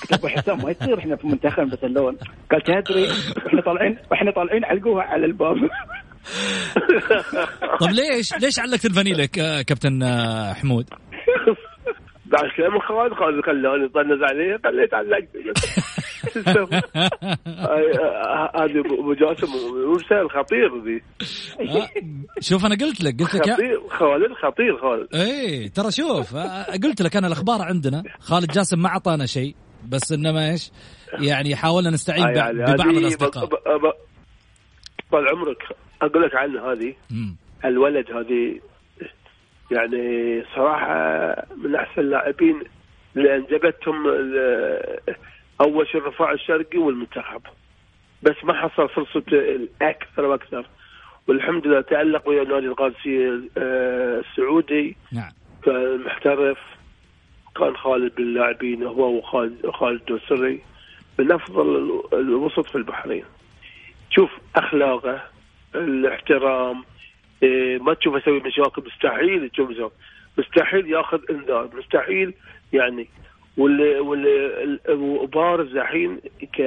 قلت 0.01 0.13
ابو 0.13 0.29
حسام 0.29 0.63
ما 0.63 0.71
يصير 0.71 0.99
إحنا 0.99 1.17
في 1.17 1.27
منتخب 1.27 1.71
بس 1.71 1.85
اللون. 1.85 2.17
قال 2.51 2.63
تدري 2.63 3.09
إحنا 3.47 3.61
طالعين 3.63 3.99
إحنا 4.13 4.31
طالعين 4.31 4.65
علقوها 4.65 5.03
على 5.03 5.27
الباب. 5.27 5.57
طيب 7.81 7.91
ليش 7.91 8.35
ليش 8.35 8.59
علقت 8.59 8.85
الفانيلا 8.85 9.27
كابتن 9.63 10.05
حمود؟ 10.55 10.87
بعد 12.33 12.51
كلام 12.57 12.79
خالد 12.79 13.13
خالد 13.15 13.45
خلاني 13.45 13.89
طنز 13.89 14.23
عليه 14.23 14.61
خليت 14.65 14.95
علقت 14.95 15.29
هذه 18.57 18.81
ابو 18.81 19.15
جاسم 19.15 19.47
سهل 20.11 20.31
خطير 20.31 20.85
ذي. 20.85 21.03
آه، 21.61 21.89
شوف 22.41 22.67
أنا 22.67 22.75
قلت 22.75 23.05
لك 23.05 23.21
قلت 23.21 23.35
لك 23.35 23.51
خطير 23.51 23.81
خالد 23.89 24.33
خطير 24.33 24.77
خالد. 24.77 25.15
اي 25.15 25.69
ترى 25.69 25.91
شوف 25.91 26.37
آه، 26.37 26.65
قلت 26.85 27.03
لك 27.03 27.17
أنا 27.17 27.27
الأخبار 27.27 27.63
عندنا 27.63 28.03
خالد 28.21 28.53
جاسم 28.53 28.79
ما 28.79 28.89
أعطانا 28.89 29.27
شيء 29.27 29.55
بس 29.89 30.13
إنما 30.13 30.51
إيش؟ 30.51 30.71
يعني 31.21 31.57
حاولنا 31.57 31.91
نستعين 31.91 32.37
يعني 32.37 32.59
ببعض 32.59 32.89
الأصدقاء. 32.89 33.47
طال 35.13 35.29
عمرك 35.29 35.63
أقول 36.03 36.23
لك 36.23 36.35
عنه 36.35 36.73
هذه. 36.73 36.95
الولد 37.65 38.11
هذه 38.11 38.61
يعني 39.71 40.43
صراحة 40.55 40.97
من 41.57 41.75
أحسن 41.75 42.01
اللاعبين 42.01 42.63
اللي 43.17 43.37
أنجبتهم 43.37 44.07
أول 45.61 45.89
شيء 45.89 46.01
الرفاع 46.01 46.33
الشرقي 46.33 46.79
والمنتخب. 46.79 47.43
بس 48.23 48.35
ما 48.45 48.55
حصل 48.55 48.89
فرصة 48.89 49.25
الأكثر 49.33 50.25
وأكثر. 50.25 50.67
والحمد 51.29 51.67
لله 51.67 51.81
تألق 51.81 52.29
ويا 52.29 52.45
نادي 52.45 52.67
القادسيه 52.67 53.41
آه، 53.59 54.21
السعودي. 54.21 54.97
نعم. 55.13 55.33
كان 55.63 56.01
محترف 56.01 56.59
كان 57.57 57.77
خالد 57.77 58.15
باللاعبين 58.15 58.83
هو 58.83 59.19
وخالد 59.19 59.71
خالد 59.71 60.01
الدوسري 60.01 60.63
من 61.19 61.33
أفضل 61.33 62.01
الوسط 62.13 62.67
في 62.67 62.77
البحرين. 62.77 63.25
شوف 64.11 64.31
أخلاقه 64.57 65.23
الاحترام 65.75 66.85
ما 67.81 67.95
تشوف 67.95 68.17
يسوي 68.17 68.41
مشاكل 68.41 68.83
مستحيل 68.87 69.49
تشوف 69.49 69.71
مستحيل 70.39 70.91
ياخذ 70.91 71.21
إنذار 71.31 71.71
مستحيل 71.75 72.35
يعني. 72.73 73.09
واللي 73.57 74.01
واللي 74.01 74.79
الحين 75.77 76.21
ك 76.57 76.63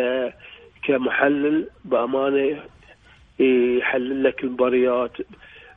كمحلل 0.83 1.69
بأمانة 1.85 2.59
يحلل 3.39 4.23
لك 4.23 4.43
المباريات 4.43 5.17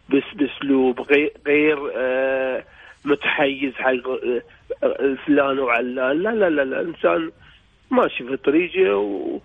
بس 0.09 0.23
بأسلوب 0.35 1.01
غير 1.47 1.93
آه 1.97 2.65
متحيز 3.05 3.75
حق 3.75 4.09
آه، 4.83 5.17
فلان 5.27 5.59
وعلان. 5.59 6.23
لا 6.23 6.35
لا 6.35 6.51
لا 6.51 6.65
لا 6.65 6.81
إنسان 6.81 7.31
ماشي 7.91 8.25
في 8.25 8.37
طريقه 8.37 9.41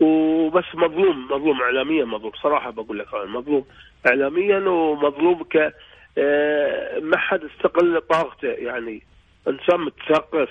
وبس 0.00 0.64
مظلوم 0.74 1.24
مظلوم 1.30 1.62
اعلاميا 1.62 2.04
مظلوم 2.04 2.32
صراحة 2.42 2.70
بقول 2.70 2.98
لك 2.98 3.06
مظلوم 3.14 3.64
اعلاميا 4.06 4.58
ومظلوم 4.58 5.42
ك 5.42 5.74
آه، 6.18 6.98
ما 6.98 7.16
حد 7.16 7.40
استقل 7.44 8.00
طاقته. 8.00 8.48
يعني 8.48 9.02
إنسان 9.48 9.80
متثقف 9.80 10.48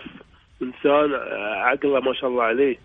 إنسان 0.62 1.14
عقله 1.56 2.00
ما 2.00 2.14
شاء 2.14 2.30
الله 2.30 2.44
عليه. 2.44 2.78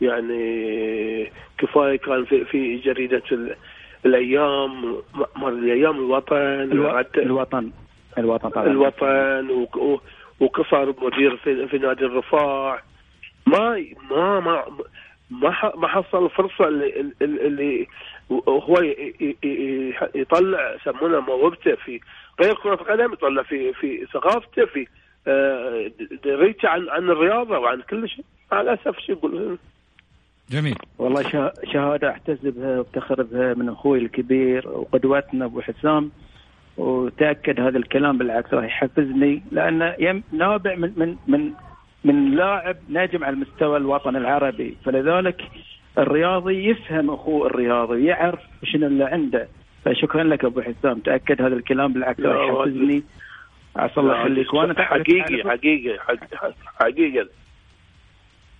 يعني 0.00 1.32
كفاية 1.58 1.96
كان 1.96 2.24
في 2.24 2.44
في 2.44 2.76
جريدة 2.76 3.22
الأيام 4.06 4.96
مر 5.36 5.48
الأيام 5.48 5.96
الوطن 5.96 6.36
ألو... 6.36 6.98
الوطن 7.16 7.70
الوطن 8.18 8.48
طبعا. 8.48 8.66
الوطن. 8.66 9.66
وقصر 10.40 10.94
مدير 11.04 11.36
في, 11.36 11.68
في 11.68 11.78
نادي 11.78 12.04
الرفاع. 12.04 12.82
ما 13.46 13.84
ما 14.10 14.40
ما 14.40 14.64
ما 15.30 15.72
ما 15.76 15.88
حصل 15.88 16.24
الفرصه 16.24 16.68
اللي, 16.68 17.12
اللي 17.22 17.86
هو 18.48 18.80
يطلع 20.14 20.74
يسمونها 20.74 21.20
موهبته 21.20 21.74
في 21.74 22.00
غير 22.40 22.54
كرة 22.54 22.74
القدم 22.74 23.12
يطلع 23.12 23.42
في 23.42 23.72
في 23.72 24.06
ثقافته 24.12 24.64
في 24.64 24.86
دريته 26.24 26.68
عن 26.68 26.88
عن 26.88 27.10
الرياضة 27.10 27.58
وعن 27.58 27.80
كل 27.90 28.08
شيء. 28.08 28.24
مع 28.52 28.60
الأسف 28.60 28.98
شو 28.98 29.12
يقول؟ 29.12 29.58
جميل. 30.50 30.76
والله 30.98 31.52
شهادة 31.72 32.08
اعتز 32.08 32.38
بها 32.42 32.78
وأفتخر 32.78 33.22
بها 33.22 33.54
من 33.54 33.68
أخوي 33.68 33.98
الكبير 33.98 34.68
وقدوتنا 34.68 35.44
أبو 35.44 35.60
حسام 35.60 36.10
وتأكد 36.76 37.60
هذا 37.60 37.78
الكلام 37.78 38.18
بالعكس 38.18 38.54
راح 38.54 38.64
يحفزني 38.64 39.42
لأنه 39.52 40.22
نابع 40.32 40.74
من 40.74 40.92
من 40.96 41.16
من 41.26 41.52
من 42.06 42.34
لاعب 42.34 42.76
نجم 42.88 43.24
على 43.24 43.34
المستوى 43.34 43.76
الوطن 43.76 44.16
العربي. 44.16 44.76
فلذلك 44.84 45.42
الرياضي 45.98 46.70
يفهم 46.70 47.10
أخوه 47.10 47.46
الرياضي 47.46 48.04
يعرف 48.04 48.40
شنو 48.64 48.86
اللي 48.86 49.04
عنده. 49.04 49.48
فشكرا 49.84 50.24
لك 50.24 50.44
أبو 50.44 50.60
حسام 50.60 50.98
تأكد 50.98 51.42
هذا 51.42 51.54
الكلام 51.54 51.92
بالعكس 51.92 52.20
راح 52.20 52.48
يحفزني. 52.48 53.02
عسى 53.76 54.00
الله 54.00 54.20
يخليك. 54.20 54.54
وأنا 54.54 54.82
حقيقي 54.82 55.50
حقيقي 55.50 55.98
حقيقي. 56.80 57.28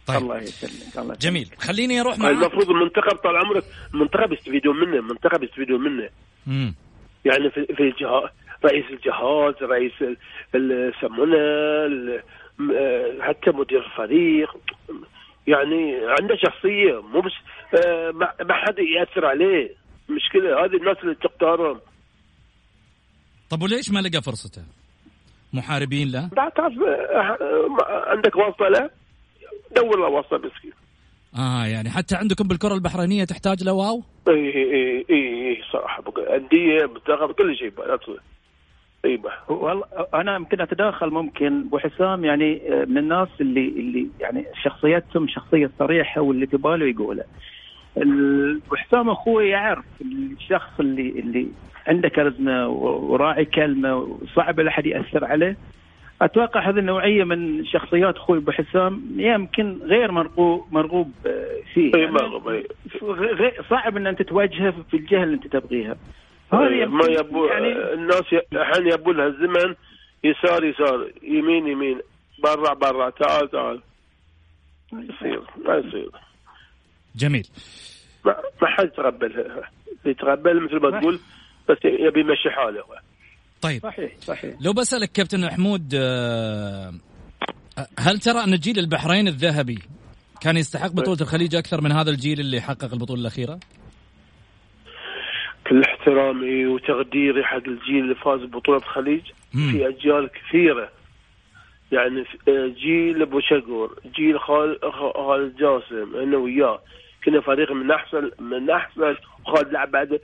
طيب. 0.07 0.17
الله 0.17 0.39
يسلمك 0.39 1.05
الله 1.05 1.15
جميل. 1.21 1.49
خليني 1.59 2.01
أروح 2.01 2.19
مع 2.19 2.31
المفروض 2.31 2.71
المنتخب 2.71 3.17
طال 3.17 3.37
عمرك 3.37 3.65
المنتخب 3.95 4.33
يستفيدون 4.33 4.77
منه 4.77 4.97
المنتخب 4.97 5.43
يستفيدون 5.43 5.81
منه. 5.81 6.09
امم 6.49 6.75
يعني 7.25 7.51
في 7.51 7.67
في 7.67 7.83
الجهاز 7.83 8.31
رئيس 8.65 8.85
الجهاز 8.91 9.55
رئيس 9.63 9.93
يسمونه 10.55 11.37
حتى 13.21 13.51
مدير 13.51 13.87
الفريق 13.87 14.57
يعني 15.47 15.97
عنده 16.21 16.37
شخصية 16.37 17.03
مو 17.03 17.21
بس 17.21 17.33
آه، 17.87 18.11
ما 18.45 18.55
حد 18.55 18.79
يأثر 18.79 19.27
عليه 19.27 19.71
مشكلة 20.09 20.65
هذه 20.65 20.77
الناس 20.77 20.97
اللي 21.03 21.15
تختارهم 21.15 21.81
طب 23.51 23.63
وليش 23.63 23.91
ما 23.91 24.01
لقى 24.01 24.23
فرصته؟ 24.23 24.63
محاربين 25.53 26.13
له؟ 26.13 26.31
لا 26.37 26.49
تعرف 26.57 26.73
عندك 28.09 28.37
واسطة 28.37 28.69
له 28.69 28.91
دور 29.77 29.99
له 29.99 30.09
واسطة 30.09 30.37
مسكين 30.37 30.73
آه 31.39 31.67
يعني 31.67 31.91
حتى 31.91 32.17
عندكم 32.17 32.49
بالكرة 32.49 32.75
البحرينية 32.75 33.25
تحتاج 33.25 33.65
له 33.65 33.73
واو؟ 33.73 34.03
اي 34.29 34.35
اي 34.35 35.05
اي 35.11 35.49
اي 35.49 35.63
صراحة 35.73 36.03
أندية 36.37 36.87
منتخب 36.87 37.33
كل 37.33 37.57
شيء 37.57 37.73
طيبه 39.07 39.31
والله 39.49 39.85
أنا 40.15 40.37
يمكن 40.37 40.61
أتداخل 40.61 41.11
ممكن 41.11 41.61
أبو 41.61 41.79
حسام 41.79 42.25
يعني 42.25 42.63
من 42.87 42.99
الناس 42.99 43.29
اللي 43.41 43.69
اللي 43.69 44.07
يعني 44.21 44.45
شخصيتهم 44.63 45.29
شخصية 45.29 45.71
صريحة 45.79 46.21
واللي 46.21 46.47
في 46.47 46.57
باله 46.57 46.87
يقوله. 46.87 47.25
وحسام 48.71 49.11
أخوي 49.11 49.49
يعرف 49.49 49.85
الشخص 50.01 50.81
اللي 50.81 51.09
اللي 51.09 51.47
عنده 51.87 52.09
كاريزما 52.09 52.67
وراعي 52.67 53.45
كلمة 53.45 53.97
وصعب 53.97 54.61
الاحد 54.61 54.87
يأثر 54.87 55.25
عليه. 55.25 55.57
أتوقع 56.23 56.61
هذه 56.61 56.79
النوعية 56.79 57.25
من 57.25 57.65
شخصيات 57.65 58.17
أخوي 58.17 58.39
أبو 58.39 58.51
حسام 58.51 59.03
يمكن 59.17 59.79
غير 59.83 60.13
مرغوب 60.13 60.65
مرغوب 60.71 61.13
فيه. 61.75 61.95
اي 61.95 62.07
مرغوب 62.07 62.49
اي 62.49 62.65
صعب 63.71 63.97
إن 63.97 64.07
أنت 64.07 64.23
تواجهه 64.23 64.75
في 64.91 64.97
الجهة 64.97 65.23
اللي 65.23 65.35
أنت 65.35 65.47
تبغيها. 65.47 65.97
ما 66.53 67.07
يبو 67.07 67.47
يعني 67.47 67.95
الناس 67.95 68.25
الحين 68.53 68.87
يبوا 68.93 69.13
لها 69.13 69.27
الزمن 69.27 69.75
يسار 70.25 70.65
يسار. 70.65 71.11
يمين 71.23 71.67
يمين. 71.67 72.01
برا 72.43 72.75
برا. 72.75 73.11
تعال 73.11 73.51
تعال. 73.51 73.83
ما 74.93 75.05
يصير 75.05 75.43
ما 75.65 75.75
يصير. 75.75 76.11
جميل. 77.17 77.47
ما, 78.25 78.37
ما 78.63 78.69
حد 78.69 78.85
يتقبلها 78.85 79.71
يتقبل 80.05 80.65
مثل 80.65 80.77
ما 80.77 81.01
تقول 81.01 81.21
بس 81.69 81.79
يبي 81.85 82.21
يمشي 82.21 82.51
حاله. 82.51 82.83
طيب. 83.63 83.83
صحيح 83.83 84.13
صحيح. 84.21 84.55
لو 84.61 84.73
بسألك 84.73 85.13
كابتن 85.13 85.47
محمود 85.47 85.95
آه، 85.95 86.93
هل 87.99 88.19
ترى 88.19 88.45
أن 88.45 88.55
جيل 88.55 88.79
البحرين 88.79 89.29
الذهبي 89.29 89.79
كان 90.41 90.57
يستحق 90.57 90.93
بطولة 90.93 91.21
الخليج 91.21 91.55
أكثر 91.55 91.81
من 91.81 91.93
هذا 91.93 92.11
الجيل 92.11 92.41
اللي 92.41 92.61
حقق 92.61 92.93
البطولة 92.93 93.21
الأخيرة؟ 93.21 93.59
كل 95.69 95.83
احترامي 95.83 96.67
وتقديري 96.67 97.45
حق 97.45 97.57
الجيل 97.57 97.99
اللي 97.99 98.15
فاز 98.15 98.41
ببطولة 98.41 98.79
الخليج 98.79 99.23
مم. 99.55 99.71
في 99.73 99.89
أجيال 99.89 100.31
كثيرة. 100.31 100.91
يعني 101.93 102.25
آه، 102.49 102.67
جيل 102.67 103.23
أبو 103.23 103.41
شقور 103.41 103.99
جيل 104.17 104.41
خالد 104.41 105.57
جاسم 105.57 106.17
أنا 106.17 106.37
وياه. 106.37 106.81
كنا 107.25 107.41
فريق 107.41 107.73
من 107.73 107.91
احسن 107.91 108.31
من 108.39 108.71
أحسن 108.71 109.17
وخالد 109.47 109.73
لعب 109.73 109.91
بعد 109.91 110.21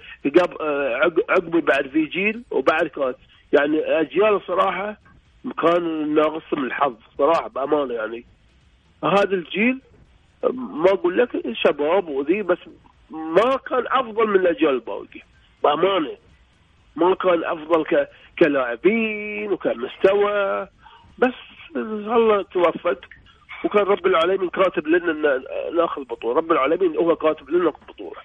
آه، 0.60 1.12
عقبي 1.28 1.60
بعد 1.60 1.88
في 1.88 2.04
جيل 2.04 2.42
وبعد 2.50 2.86
كان 2.86 3.14
يعني 3.52 3.80
أجيال 4.00 4.40
صراحة 4.46 4.96
كان 5.62 6.14
ناقص 6.14 6.42
من 6.52 6.64
الحظ 6.64 6.94
صراحة 7.18 7.48
بأمانة 7.48 7.94
يعني. 7.94 8.24
هذا 9.04 9.34
الجيل 9.34 9.80
ما 10.52 10.90
أقول 10.90 11.18
لك 11.18 11.28
شباب 11.52 12.08
وذي 12.08 12.42
بس 12.42 12.58
ما 13.10 13.56
كان 13.56 13.84
أفضل 13.86 14.26
من 14.26 14.40
الأجيال 14.40 14.70
الباقية. 14.74 15.31
بأمانة 15.64 16.16
ما 16.96 17.14
كان 17.14 17.44
أفضل 17.44 17.84
ك... 17.84 18.08
كلاعبين 18.38 19.52
وكمستوى 19.52 20.68
بس 21.18 21.34
الله 21.76 22.42
توفق 22.42 23.00
وكان 23.64 23.82
رب 23.82 24.06
العالمين 24.06 24.48
كاتب 24.48 24.86
لنا 24.86 25.12
ناخذ 25.78 26.04
بطولة، 26.04 26.36
رب 26.36 26.52
العالمين 26.52 26.96
هو 26.96 27.16
كاتب 27.16 27.50
لنا 27.50 27.70
بطولة. 27.88 28.20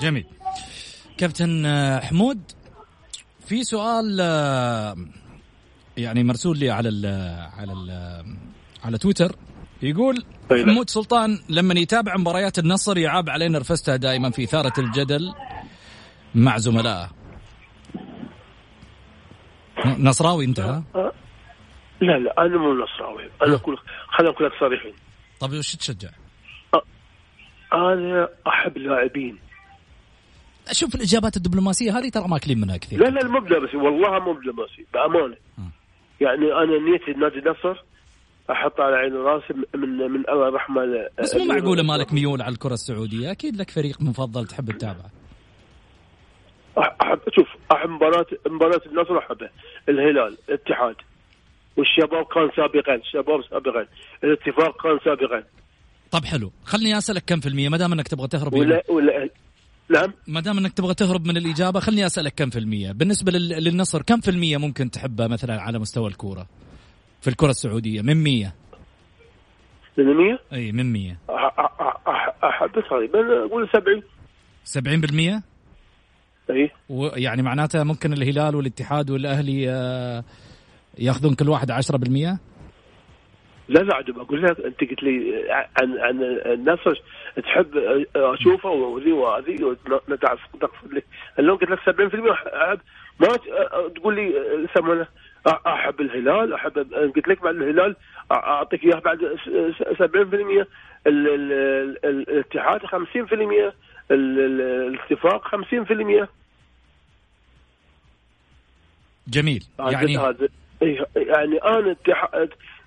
جميل. 0.00 0.24
كابتن 1.18 1.66
حمود 2.02 2.40
في 3.48 3.62
سؤال 3.64 4.18
يعني 5.96 6.24
مرسول 6.24 6.58
لي 6.58 6.70
على 6.70 6.88
ال 6.88 7.06
على 7.58 7.72
ال 7.72 7.90
على 8.84 8.98
تويتر 8.98 9.32
يقول 9.82 10.24
طيب. 10.50 10.68
حمود 10.68 10.90
سلطان 10.90 11.38
لما 11.48 11.74
يتابع 11.74 12.16
مباريات 12.16 12.58
النصر 12.58 12.98
يعاب 12.98 13.30
عليه 13.30 13.48
نرفزته 13.48 13.96
دائما 13.96 14.30
في 14.30 14.44
إثارة 14.44 14.72
الجدل 14.78 15.34
مع 16.34 16.58
زملائه. 16.58 17.10
نصراوي 19.98 20.44
انت 20.44 20.60
ها؟ 20.60 20.84
لا 22.00 22.18
لا 22.18 22.34
أنا 22.38 22.56
مو 22.56 22.74
نصراوي. 22.74 23.30
أنا 23.42 23.54
أقول 23.54 23.78
خلينا 24.08 24.32
نكون 24.32 24.46
لك 24.46 24.52
صريحين. 24.60 24.92
طيب 25.40 25.52
وش 25.52 25.76
تشجع؟ 25.76 26.08
أنا 27.72 28.28
أحب 28.46 28.78
لاعبين 28.78 29.38
شوف 30.72 30.94
الإجابات 30.94 31.36
الدبلوماسية 31.36 31.98
هذه 31.98 32.08
ترى 32.08 32.28
ماكلين 32.28 32.60
منها 32.60 32.76
كثير. 32.76 33.00
لا 33.00 33.08
لا 33.08 33.28
مو 33.28 33.38
دبلوماسي 33.38 33.76
والله 33.76 34.18
مو 34.18 34.32
دبلوماسي 34.32 34.86
بأمانة. 34.94 35.36
يعني 36.20 36.52
أنا 36.52 36.78
نيتي 36.90 37.20
نادي 37.20 37.38
النصر 37.38 37.84
أحط 38.50 38.80
على 38.80 38.96
عين 38.96 39.14
راسي 39.14 39.54
من 39.74 39.88
من 39.88 40.28
الله 40.28 40.48
الرحمن 40.48 41.06
بس 41.18 41.36
مو 41.36 41.44
معقولة 41.44 41.82
مالك 41.82 42.12
ميول 42.12 42.42
على 42.42 42.52
الكرة 42.52 42.74
السعودية؟ 42.74 43.30
أكيد 43.30 43.56
لك 43.56 43.70
فريق 43.70 44.02
مفضل 44.02 44.46
تحب 44.46 44.70
تتابعه. 44.70 45.10
احب 46.78 47.18
شوف 47.36 47.48
أحب 47.72 47.88
مباراه 47.88 48.26
مباراة 48.46 48.80
النصر 48.86 49.18
احبها 49.18 49.50
الهلال 49.88 50.36
الاتحاد. 50.48 50.96
والشباب 51.76 52.24
كان 52.34 52.50
سابقا 52.56 52.94
الشباب 52.94 53.42
سابقا 53.50 53.86
الاتفاق 54.24 54.82
كان 54.82 54.98
سابقا 55.04 55.44
طب 56.10 56.24
حلو. 56.24 56.52
خلني 56.64 56.98
أسألك 56.98 57.22
كم 57.26 57.40
في 57.40 57.48
المية؟ 57.48 57.68
ما 57.68 57.76
دام 57.76 57.92
إنك 57.92 58.08
تبغى 58.08 58.28
تهرب 58.28 58.54
ولا 58.54 58.82
ولا 58.88 59.28
نعم؟ 59.90 60.12
ما 60.26 60.40
دام 60.40 60.58
إنك 60.58 60.72
تبغى 60.72 60.94
تهرب 60.94 61.26
من 61.26 61.36
الإجابة 61.36 61.80
خلني 61.80 62.06
أسألك 62.06 62.34
كم 62.36 62.50
في 62.50 62.58
المية؟ 62.58 62.92
بالنسبة 62.92 63.32
للنصر 63.32 64.02
كم 64.02 64.20
في 64.20 64.30
المية 64.30 64.56
ممكن 64.56 64.90
تحبه 64.90 65.26
مثلا 65.26 65.60
على 65.60 65.78
مستوى 65.78 66.08
الكورة؟ 66.08 66.46
في 67.20 67.28
الكرة 67.28 67.50
السعودية 67.50 68.02
من 68.02 68.16
100 68.16 68.52
من 69.98 70.04
100 70.04 70.38
إي 70.52 70.72
من 70.72 70.92
100 70.92 71.16
احب 72.44 72.70
تقريبا 72.80 73.44
أقول 73.46 73.68
70 73.72 74.02
70% 75.38 75.42
اي 76.50 76.70
يعني 77.16 77.42
معناته 77.42 77.84
ممكن 77.84 78.12
الهلال 78.12 78.56
والاتحاد 78.56 79.10
والأهلي 79.10 79.70
آه 79.70 80.24
ياخذون 80.98 81.34
كل 81.34 81.48
واحد 81.48 81.72
10% 81.72 81.74
لا 83.68 83.80
لا 83.80 83.94
عجب 83.94 84.18
أقول 84.18 84.42
لك 84.42 84.60
أنت 84.60 84.80
قلت 84.80 85.02
لي 85.02 85.44
عن 85.50 85.98
عن 85.98 86.22
الناس 86.46 86.78
تحب 87.36 87.76
أشوفه 88.16 88.70
وذي 88.70 89.12
وهذه 89.12 89.76
تقصد 90.60 90.92
لي. 90.92 91.02
لو 91.38 91.54
قلت 91.54 91.70
لك 91.70 91.78
70% 91.78 91.88
ما 93.20 93.28
تقول 93.94 94.14
لي 94.14 94.34
يسمونه؟ 94.64 95.06
أحب 95.66 96.00
الهلال 96.00 96.54
أحب 96.54 96.72
قلت 97.16 97.28
لك 97.28 97.42
بعد 97.42 97.54
الهلال 97.54 97.96
أعطيك 98.32 98.84
إياه 98.84 98.98
بعد 99.00 99.18
70% 99.18 100.66
الاتحاد 102.04 102.80
50% 102.80 103.72
الاتفاق 104.10 105.48
50% 105.48 106.28
جميل. 109.28 109.64
يعني 109.78 110.18
إيه، 110.82 111.06
يعني 111.16 111.56
أنا 111.58 111.96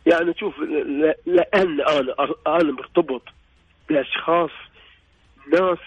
يعني 0.06 0.34
شوف 0.40 0.60
لأن 0.60 1.82
أنا 1.82 2.16
أنا 2.48 2.72
مرتبط 2.72 3.24
بأشخاص 3.90 4.50
ناس 5.54 5.78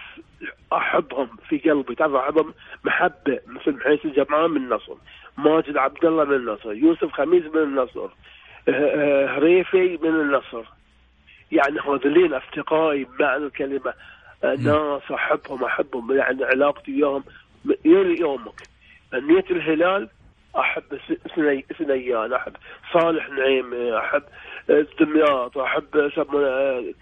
أحبهم 0.73 1.29
في 1.49 1.59
قلبي. 1.59 1.95
تعرف 1.95 2.15
أحبهم 2.15 2.55
محبة 2.85 3.41
مثل 3.47 3.73
محيس 3.73 4.05
الجمعان 4.05 4.51
من 4.51 4.57
النصر. 4.57 4.95
ماجد 5.39 5.77
عبد 5.77 6.05
الله 6.05 6.25
من 6.25 6.37
النصر 6.37 6.73
يوسف 6.73 7.13
خميس 7.13 7.45
من 7.55 7.63
النصر 7.63 8.05
أه، 8.05 8.71
أه، 8.71 9.39
هريفي 9.39 9.99
من 10.03 10.21
النصر. 10.21 10.65
يعني 11.53 11.81
هذولين 11.81 12.35
أصدقائي 12.35 13.05
بمعنى 13.05 13.45
الكلمة. 13.45 13.95
ناس 14.45 15.11
أحبهم 15.11 15.65
أحبهم. 15.65 16.13
يعني 16.13 16.45
علاقتي 16.45 16.93
وياهم 16.93 17.25
إلى 17.87 18.21
يومك. 18.21 18.63
نية 19.15 19.45
الهلال 19.51 20.09
أحب 20.59 20.99
سني 21.37 21.65
سنيان. 21.79 22.33
أحب 22.33 22.53
صالح 22.93 23.29
نعيم 23.29 23.75
أحب 23.75 24.23
دمياط 25.01 25.59
أحب 25.59 26.11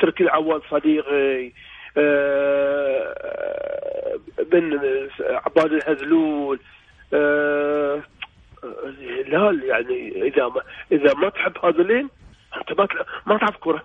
تركي 0.01 0.25
العواد 0.25 0.63
صديقي 0.71 1.53
آه، 1.97 3.15
بن 4.53 4.81
عباد 5.21 5.73
الهزلول 5.73 6.61
آه، 7.15 8.03
لا 9.27 9.61
يعني 9.65 10.23
إذا 10.29 10.49
ما 10.49 10.63
إذا 10.93 11.15
ما 11.15 11.29
تحب 11.29 11.65
هذولين 11.65 12.09
أنت 12.57 12.73
ما 12.81 12.89
ما 13.27 13.39
تعرف 13.39 13.57
كرة. 13.57 13.83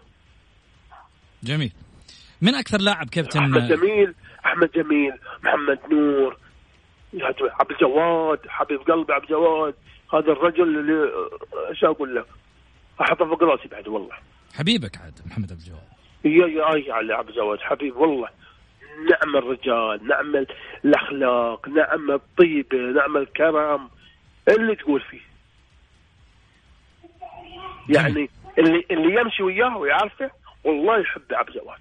جميل. 1.43 1.71
من 2.41 2.55
أكثر 2.55 2.77
لاعب 2.77 3.09
كابتن 3.09 3.39
أحمد 3.39 3.67
جميل 3.67 4.13
أحمد 4.45 4.71
جميل 4.71 5.13
محمد 5.43 5.79
نور 5.91 6.37
عبد 7.59 7.71
الجواد 7.71 8.39
حبيب 8.47 8.79
قلبي 8.81 9.13
عبد 9.13 9.23
الجواد 9.23 9.73
هذا 10.13 10.31
الرجل 10.31 10.63
اللي 10.63 11.11
إيش 11.69 11.83
أقول 11.83 12.15
لك؟ 12.15 12.25
أحطه 13.01 13.25
فوق 13.25 13.43
رأسي 13.43 13.67
بعد 13.67 13.87
والله. 13.87 14.15
حبيبك 14.55 14.97
عاد 14.97 15.19
محمد 15.25 15.51
عبد 15.51 15.61
الجواد. 15.61 15.87
يا 16.25 16.47
يا 16.47 16.93
علي 16.93 17.13
عبد 17.13 17.29
الجواد 17.29 17.59
حبيب 17.59 17.95
والله. 17.95 18.29
نعم 19.09 19.35
الرجال 19.35 20.07
نعم 20.07 20.45
الأخلاق 20.85 21.69
نعم 21.69 22.11
الطيبه 22.11 22.77
نعم 22.77 23.17
الكرم 23.17 23.89
اللي 24.47 24.75
تقول 24.75 25.01
فيه. 25.01 25.21
يعني 27.89 28.29
اللي 28.57 28.85
اللي 28.91 29.21
يمشي 29.21 29.43
وياه 29.43 29.77
ويعرفه 29.77 30.31
والله 30.63 30.99
يحب 30.99 31.21
عبد 31.31 31.49
الجواد. 31.49 31.79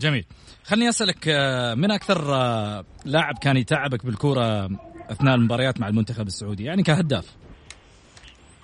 جميل. 0.00 0.24
خلني 0.64 0.88
أسألك 0.88 1.28
آه، 1.28 1.74
من 1.74 1.90
أكثر 1.90 2.34
آه، 2.34 2.84
لاعب 3.04 3.34
كان 3.42 3.56
يتعبك 3.56 4.06
بالكورة 4.06 4.68
أثناء 5.10 5.34
المباريات 5.34 5.80
مع 5.80 5.88
المنتخب 5.88 6.26
السعودي؟ 6.26 6.64
يعني 6.64 6.82
كهداف. 6.82 7.36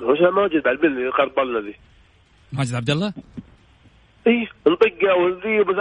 ماجد 0.00 0.62
بعد 0.64 0.84
اللي 0.84 1.08
قرب 1.08 1.64
ذي. 1.64 1.74
ماجد 2.52 2.74
عبد 2.74 2.90
الله؟ 2.90 3.12
اي 4.26 4.48
نطقه 4.66 5.14
وذي 5.14 5.64
بس 5.64 5.76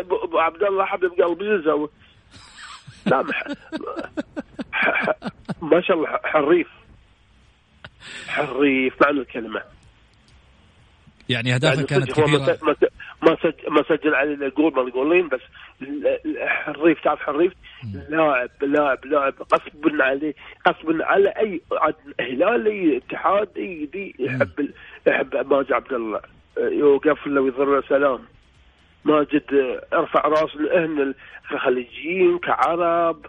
أبو 0.00 0.38
عبد 0.38 0.62
الله 0.62 0.84
حبيب 0.84 1.10
قلبي 1.10 1.44
يلزم 1.44 1.86
لا. 3.06 3.22
ما 5.62 5.80
شاء 5.80 5.96
الله 5.96 6.08
حريف. 6.24 6.68
حريف 8.28 8.94
معنى 9.02 9.20
الكلمة 9.20 9.62
يعني 11.28 11.54
اهدافه 11.54 11.74
يعني 11.74 11.86
كانت 11.86 12.12
كبيرة؟ 12.12 12.58
ما 13.22 13.36
سجل 13.42 13.70
ما 13.70 13.82
سجل 13.88 14.14
على 14.14 14.32
الجول 14.32 14.74
ما 14.74 14.82
الجولين 14.82 15.28
بس 15.28 15.40
حريف 16.38 17.00
تعرف 17.04 17.20
حريف؟ 17.20 17.52
لاعب 18.08 18.50
لاعب 18.62 19.04
لاعب 19.04 19.34
غصب 19.54 20.00
عليه 20.00 20.34
غصب 20.68 21.02
على 21.02 21.28
أي 21.28 21.60
هلالي 22.20 22.96
اتحادي 22.96 23.86
دي 23.86 24.16
يحب 24.18 24.70
يحب 25.06 25.52
ماجد 25.52 25.72
عبد 25.72 25.92
الله. 25.92 26.20
يوقف 26.58 27.26
له 27.26 27.40
ويضر 27.40 27.84
سلام. 27.88 28.24
ماجد 29.04 29.42
ارفع 29.92 30.20
راس 30.20 30.54
الاهل 30.54 31.14
الخليجيين 31.52 32.38
كعرب. 32.38 33.26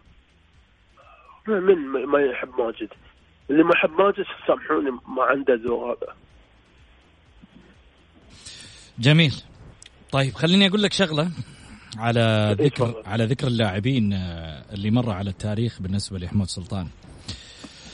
من 1.47 1.77
ما 2.05 2.19
يحب 2.19 2.49
ماجد. 2.61 2.89
اللي 3.49 3.63
ما 3.63 3.71
يحب 3.75 4.01
ماجد 4.01 4.25
سامحوني 4.47 4.91
ما 4.91 5.23
عنده 5.23 5.53
ذوق 5.53 5.87
هذا. 5.87 6.15
جميل. 8.99 9.33
طيب 10.11 10.33
خليني 10.33 10.67
أقول 10.67 10.83
لك 10.83 10.93
شغلة 10.93 11.29
على 11.97 12.55
ذكر 12.59 13.03
على 13.05 13.25
ذكر 13.25 13.47
اللاعبين 13.47 14.13
آه، 14.13 14.63
اللي 14.73 14.91
مروا 14.91 15.13
على 15.13 15.29
التاريخ 15.29 15.81
بالنسبة 15.81 16.19
لحمود 16.19 16.47
سلطان. 16.47 16.87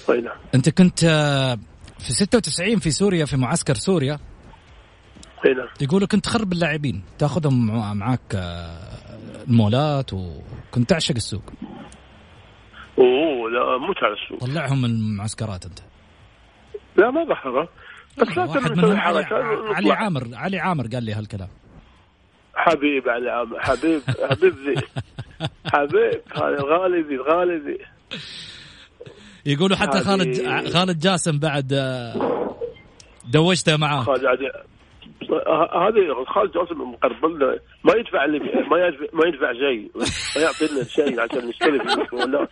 نعم. 0.09 0.37
أنت 0.55 0.69
كنت 0.69 1.03
آه، 1.03 1.57
في 1.99 2.13
96 2.13 2.79
في 2.79 2.91
سوريا 2.91 3.25
في 3.25 3.37
معسكر 3.37 3.73
سوريا. 3.73 4.19
نعم. 5.45 5.67
يقولوا 5.81 6.07
كنت 6.07 6.25
تخرب 6.25 6.53
اللاعبين 6.53 7.03
تأخذهم 7.17 7.67
معك 7.97 8.35
آه، 8.35 8.79
المولات 9.47 10.13
وكنت 10.13 10.89
تعشق 10.89 11.15
السوق. 11.15 11.53
أوه 12.97 13.49
لا 13.49 13.77
مو 13.77 13.93
على 14.01 14.13
السوق. 14.13 14.39
طلعهم 14.39 14.81
من 14.81 14.89
المعسكرات 14.89 15.65
أنت. 15.65 15.79
لا 16.97 17.11
ما 17.11 17.23
بحرة 17.23 17.69
بس 18.17 18.37
لا 18.37 18.43
واحد 18.43 18.71
منهم 18.71 18.99
علي, 18.99 19.25
علي 19.75 19.91
عامر 19.91 20.27
علي 20.33 20.59
عامر 20.59 20.87
قال 20.87 21.03
لي 21.03 21.13
هالكلام. 21.13 21.49
حبيب 22.55 23.09
علي 23.09 23.29
عامر 23.29 23.59
حبيب 23.59 24.01
حبيب 24.29 24.53
ذي 24.53 24.75
حبيب 25.65 26.21
غالي 26.61 27.01
ذي 27.01 27.17
غالي 27.17 27.57
ذي. 27.57 27.77
يقولوا 29.45 29.77
حتى 29.77 29.99
خالد 29.99 30.35
خالد 30.73 30.99
جاسم 30.99 31.39
بعد 31.39 31.73
آه، 31.73 32.55
دوشته 33.33 33.77
معاه 33.77 34.01
خالد 34.03 34.25
هذه 34.25 36.23
خالد 36.27 36.51
جاسم 36.51 36.81
مقرب 36.81 37.25
ما 37.83 37.93
يدفع 37.95 38.25
اللي 38.25 38.39
ما 38.39 38.77
يدفع 38.87 39.05
ما 39.13 39.27
يدفع 39.27 39.53
شيء. 39.53 39.91
ما 40.35 40.41
يعطينا 40.41 40.83
شيء 40.83 41.21
عشان 41.21 41.47
نشتري 41.49 41.79
ولا 42.13 42.47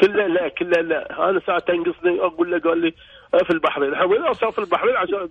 كله 0.00 0.26
لا 0.26 0.48
كله 0.48 0.80
لا. 0.82 1.30
أنا 1.30 1.40
ساعة 1.46 1.58
تنقصني 1.58 2.20
أقول 2.20 2.50
له 2.50 2.58
قال 2.58 2.80
لي 2.80 2.90
في 3.44 3.50
البحرين. 3.50 3.88
الحين 3.88 4.06
وين 4.06 4.22
اصير 4.22 4.50
في 4.50 4.58
البحرين؟ 4.58 4.96
عشان 4.96 5.28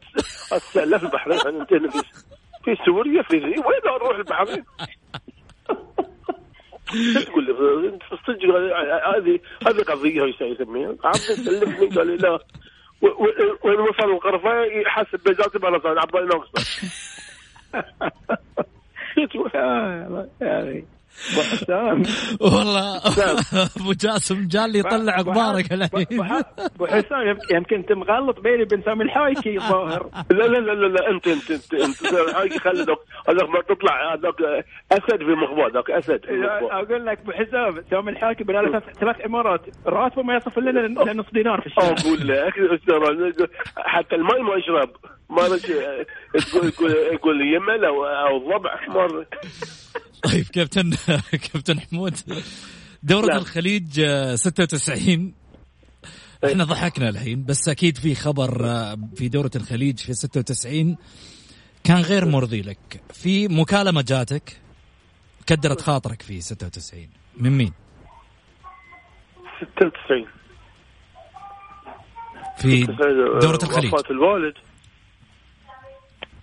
أتسلى 0.52 1.00
في 1.00 1.06
البحرين. 1.06 1.40
انتهينا 1.62 1.90
في 2.68 2.78
سوريا 2.86 3.22
في 3.22 3.38
وين 3.38 3.88
أروح 3.88 4.18
البحرين 4.18 4.64
تقول 7.26 7.46
لي 7.46 8.00
صدق 8.28 8.46
هذه 9.16 9.40
هذه 9.68 9.82
قضية 9.84 10.24
يسميها؟ 10.42 10.96
عبد 11.04 11.18
سلمني 11.18 11.88
قال 11.96 12.08
لي 12.08 12.18
لا. 12.18 12.40
وين 13.64 13.80
وصل 13.80 14.04
الغرفة؟ 14.04 14.64
يحسب 14.64 15.20
بذاته 15.26 15.60
بلا 15.60 15.80
صار 15.80 16.00
عبالي 16.00 16.26
ناقصه 16.26 16.66
يا 20.42 20.88
حسام 21.44 22.04
والله. 22.42 22.98
أبو 23.78 23.94
جاسم 23.94 24.48
جال 24.48 24.72
لي 24.72 24.80
يطلع 24.80 25.16
أخبارك 25.16 25.72
الحين 25.74 26.22
ابو 26.60 26.86
حسام 26.86 27.38
يمكن 27.52 27.76
انت 27.76 27.92
مغلط 27.92 28.40
بيني 28.40 28.64
وبين 28.64 28.82
سامي 28.82 29.04
الحايكي 29.04 29.58
الظاهر. 29.58 30.10
لا 30.32 30.48
لا 30.48 30.58
لا 30.58 30.88
لا 30.88 31.10
أنت 31.10 31.28
أنت 31.28 31.52
أنت 31.52 31.74
أنت. 31.74 32.14
الحايكي 32.14 32.60
خلي 32.60 32.82
هذاك 33.30 33.50
ما 33.50 33.62
تطلع 33.70 34.14
هذاك 34.14 34.66
أسد 34.92 35.18
في 35.18 35.36
مخبار 35.44 35.72
ذاك 35.74 35.92
أسد 35.92 36.20
أقول 36.72 37.06
لك 37.06 37.20
ابو 37.20 37.32
حسام 37.32 37.84
سامي 37.92 38.12
الحايكي 38.12 38.44
بنى 38.44 38.62
له 38.62 38.80
ثلاث 38.80 39.26
إمارات 39.26 39.62
راتبه 39.86 40.24
ما 40.24 40.36
يصف 40.36 40.58
إلا 40.58 41.14
نص 41.14 41.26
دينار 41.34 41.62
في 41.62 41.68
الشهر 41.68 41.96
أقول 42.00 42.28
لك 42.28 43.50
حتى 43.78 44.16
الماء 44.16 44.42
ما 44.42 44.56
يشرب. 44.56 44.90
ما 45.30 45.42
تقول 46.52 46.92
يقول 47.14 47.42
يمل 47.42 47.86
أو 47.86 48.58
ضبع 48.58 48.78
حمار. 48.78 49.26
طيب 50.24 50.46
كابتن 50.46 50.94
كابتن 51.54 51.80
حمود 51.80 52.16
دورة 53.04 53.26
لا. 53.26 53.38
الخليج 53.38 54.02
96 54.36 55.34
آه، 56.44 56.48
إحنا 56.52 56.64
ضحكنا 56.64 57.10
الحين 57.10 57.46
بس 57.46 57.70
أكيد 57.70 57.98
في 57.98 58.16
خبر 58.16 58.66
آه، 58.70 58.98
في 59.16 59.28
دورة 59.30 59.52
الخليج 59.56 60.00
في 60.00 60.14
96 60.14 60.98
كان 61.84 61.98
غير 61.98 62.26
مرضي 62.26 62.62
لك. 62.62 63.02
في 63.14 63.48
مكالمة 63.48 64.02
جاتك 64.02 64.62
كدرت 65.48 65.82
خاطرك 65.82 66.22
في 66.22 66.42
96 66.42 67.10
من 67.38 67.58
مين؟ 67.58 67.74
96 69.78 70.28
في 72.58 72.86
دورة 73.42 73.60
الخليج. 73.64 73.94
وفاة 73.94 74.12
الوالد. 74.12 74.54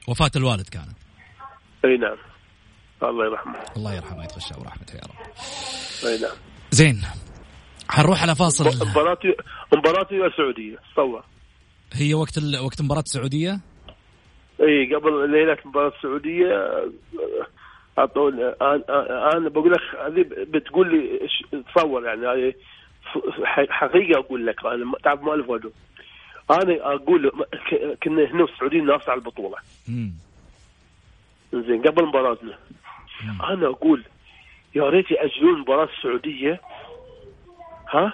وفاة 0.09 0.31
الوالد 0.37 0.69
كانت. 0.69 0.97
إي 1.85 1.97
نعم. 1.97 2.17
الله 3.11 3.25
يرحمه. 3.27 3.59
الله 3.77 3.95
يرحمه 3.95 4.25
يتغشى 4.25 4.55
ورحمته 4.61 4.95
يا 4.95 5.01
رب. 5.01 5.19
أي 6.09 6.21
نعم. 6.21 6.37
زين 6.71 7.03
حنروح 7.91 8.23
على 8.23 8.35
فاصل 8.35 8.89
مباراة 8.91 9.19
مباراة 9.75 10.27
السعودية 10.27 10.79
تصور 10.93 11.25
هي 11.93 12.15
وقت 12.15 12.39
ال... 12.39 12.59
وقت 12.65 12.83
مباراة 12.83 13.01
السعودية؟ 13.01 13.61
إي 14.61 14.95
قبل 14.95 15.31
ليلة 15.31 15.59
مباراة 15.65 15.93
السعودية 15.97 16.47
أعطوني 17.99 18.45
أنا 18.45 19.37
أنا 19.37 19.49
بقول 19.49 19.73
لك 19.73 19.81
هذه 20.07 20.27
بتقول 20.49 20.91
لي 20.93 21.29
تصور 21.75 22.05
يعني 22.05 22.27
هذه 22.27 22.55
حقيقة 23.69 24.21
أقول 24.21 24.47
لك 24.47 24.67
أنا 24.67 24.93
تعرف 25.05 25.23
ما 25.23 25.35
ألف 25.35 25.51
أنا 26.51 26.95
أقول 26.95 27.31
كنا 28.03 28.31
هنا 28.31 28.45
السعوديين 28.45 28.87
ناس 28.87 29.09
على 29.09 29.19
البطولة. 29.19 29.57
زين 31.53 31.83
قبل 31.83 32.07
مباراتنا 32.07 32.59
أنا 33.23 33.67
أقول 33.67 34.05
يا 34.75 34.89
ريت 34.89 35.11
يأجلون 35.11 35.61
مباراة 35.61 35.89
السعوديه 35.99 36.61
ها؟ 37.91 38.13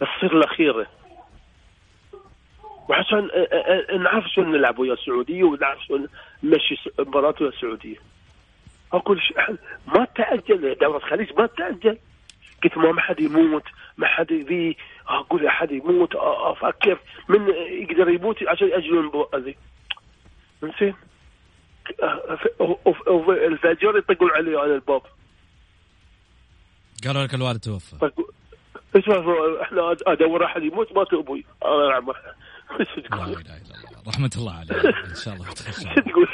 تصير 0.00 0.36
الأخيرة. 0.36 0.86
وعشان 2.88 3.30
نعرف 4.02 4.24
شلون 4.26 4.52
نلعب 4.52 4.78
ويا 4.78 4.92
السعودية 4.92 5.44
ونعرف 5.44 5.84
شلون 5.84 6.08
نمشي 6.42 6.90
مباراة 6.98 7.34
ويا 7.40 7.50
السعودية. 7.50 7.96
أقول 8.92 9.22
ما 9.86 10.04
تأجل 10.04 10.74
دورة 10.74 10.96
الخليج 10.96 11.32
ما 11.38 11.46
تأجل. 11.46 11.98
قلت 12.64 12.78
ما 12.78 13.00
حد 13.00 13.20
يموت 13.20 13.64
ما 13.96 14.06
حد 14.06 14.32
ذي 14.32 14.76
أقول 15.08 15.46
احد 15.46 15.72
يموت 15.72 16.14
أفكر 16.16 16.98
من 17.28 17.48
يقدر 17.48 18.08
يموت 18.08 18.48
عشان 18.48 18.68
يأجلون 18.68 18.98
المباراة 18.98 19.38
ذي. 19.38 19.56
زين 20.62 20.94
الفجر 23.46 23.98
يطقون 23.98 24.30
علي 24.30 24.56
على 24.56 24.74
الباب. 24.74 25.02
قالوا 27.06 27.24
لك 27.24 27.34
الوالد 27.34 27.60
توفى. 27.60 28.10
إيش 28.96 29.08
إحنا 29.62 29.96
أدور 30.06 30.44
أحد 30.44 30.62
يموت 30.62 30.92
ما 30.92 31.02
أبوي 31.12 31.44
الله 31.64 31.86
يرحمه. 31.86 32.14
إله 33.14 33.24
إلا 33.24 33.38
الله 33.38 34.02
رحمة 34.08 34.30
الله 34.36 34.52
عليه 34.52 34.74
إن 35.10 35.14
شاء 35.24 35.34
الله 35.34 35.46
تقول؟ 36.08 36.28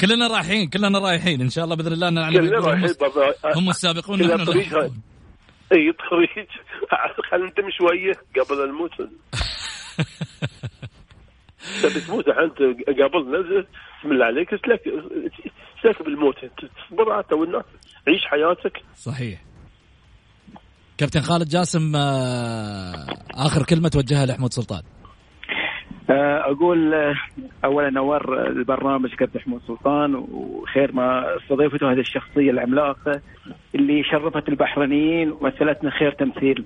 كلنا 0.00 0.26
رايحين 0.26 0.68
كلنا 0.68 0.98
رايحين. 0.98 1.40
إن 1.40 1.50
شاء 1.50 1.64
الله 1.64 1.76
بإذن 1.76 1.92
الله 1.92 2.58
رايحين 2.58 2.94
هم 3.56 3.70
السابقون 3.70 4.22
نحن 4.22 4.40
إي 5.72 5.92
طريق. 6.10 6.48
خلينا 7.30 7.46
ننتم 7.46 7.70
شوية 7.70 8.12
قبل 8.40 8.64
الموت. 8.64 8.90
تبي 11.82 12.00
تموت 12.00 12.28
انت 12.28 12.58
قبل 12.88 13.40
نزل 13.40 13.66
بسم 14.00 14.12
الله 14.12 14.26
عليك 14.26 14.54
اسلك 14.54 14.80
اسلك 15.78 16.02
بالموت. 16.02 16.36
تصبر 16.36 17.18
انت 17.18 17.32
والناس 17.32 17.64
عيش 18.08 18.24
حياتك. 18.26 18.82
صحيح. 18.94 19.40
كابتن 20.98 21.20
خالد 21.20 21.48
جاسم 21.48 21.96
آه، 21.96 23.06
آخر 23.34 23.62
كلمة 23.64 23.88
توجهها 23.88 24.26
لحمود 24.26 24.52
سلطان. 24.52 24.82
آه، 26.10 26.50
أقول 26.50 26.94
آه، 26.94 27.14
اولا 27.64 27.90
نور 27.90 28.46
البرنامج 28.46 29.14
كابتن 29.14 29.40
حمود 29.40 29.60
سلطان 29.66 30.14
وخير 30.14 30.92
ما 30.92 31.36
استضيفته 31.36 31.92
هذه 31.92 32.00
الشخصية 32.00 32.50
العملاقة 32.50 33.20
اللي 33.74 34.04
شرفت 34.04 34.48
البحرينيين 34.48 35.32
ومثلتنا 35.32 35.90
خير 35.90 36.12
تمثيل. 36.12 36.64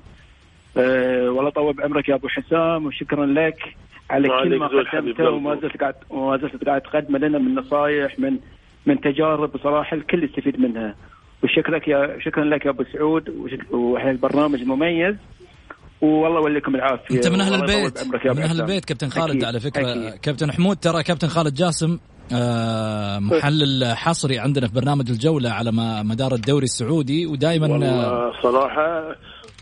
والله 0.76 1.50
طول 1.50 1.72
بعمرك 1.72 2.08
يا 2.08 2.14
أبو 2.14 2.28
حسام 2.28 2.86
وشكرا 2.86 3.26
لك. 3.26 3.76
على 4.10 4.28
كل 4.28 4.58
ما 4.58 4.66
قدمته 4.66 5.30
وما 5.30 5.54
زلت 5.62 5.76
قاعد 5.80 5.94
وما 6.10 6.36
زلت 6.36 6.64
قاعد 6.64 6.80
تقدم 6.80 7.16
لنا 7.16 7.38
من 7.38 7.54
نصائح 7.54 8.18
من 8.18 8.38
من 8.86 9.00
تجارب 9.00 9.52
بصراحة 9.52 9.96
الكل 9.96 10.24
يستفيد 10.24 10.60
منها. 10.60 10.94
وشكرك 11.44 11.88
يا 11.88 12.18
شكرا 12.20 12.44
لك 12.44 12.66
يا 12.66 12.70
أبو 12.70 12.84
سعود 12.92 13.28
البرنامج 14.06 14.62
مميز. 14.62 15.16
والله 16.00 16.40
يوليكم 16.40 16.74
العافية. 16.74 17.14
أنت 17.16 17.28
من 17.28 17.40
أهل 17.40 17.54
البيت. 17.54 18.06
من 18.24 18.42
أهل 18.42 18.60
البيت 18.60 18.84
كابتن 18.84 19.08
خالد 19.08 19.30
أكيد. 19.30 19.44
على 19.44 19.60
فكرة. 19.60 19.92
أكيد. 19.92 20.20
كابتن 20.20 20.52
حمود 20.52 20.76
ترى 20.76 21.02
كابتن 21.02 21.28
خالد 21.28 21.54
جاسم 21.54 21.98
آه 22.32 23.18
محلل 23.18 23.92
حصري 23.96 24.38
عندنا 24.38 24.66
في 24.66 24.74
برنامج 24.74 25.10
الجولة 25.10 25.50
على 25.50 25.70
مدار 26.04 26.34
الدوري 26.34 26.64
السعودي 26.64 27.26
ودائما 27.26 27.66
والله 27.66 28.32
صراحة 28.42 29.16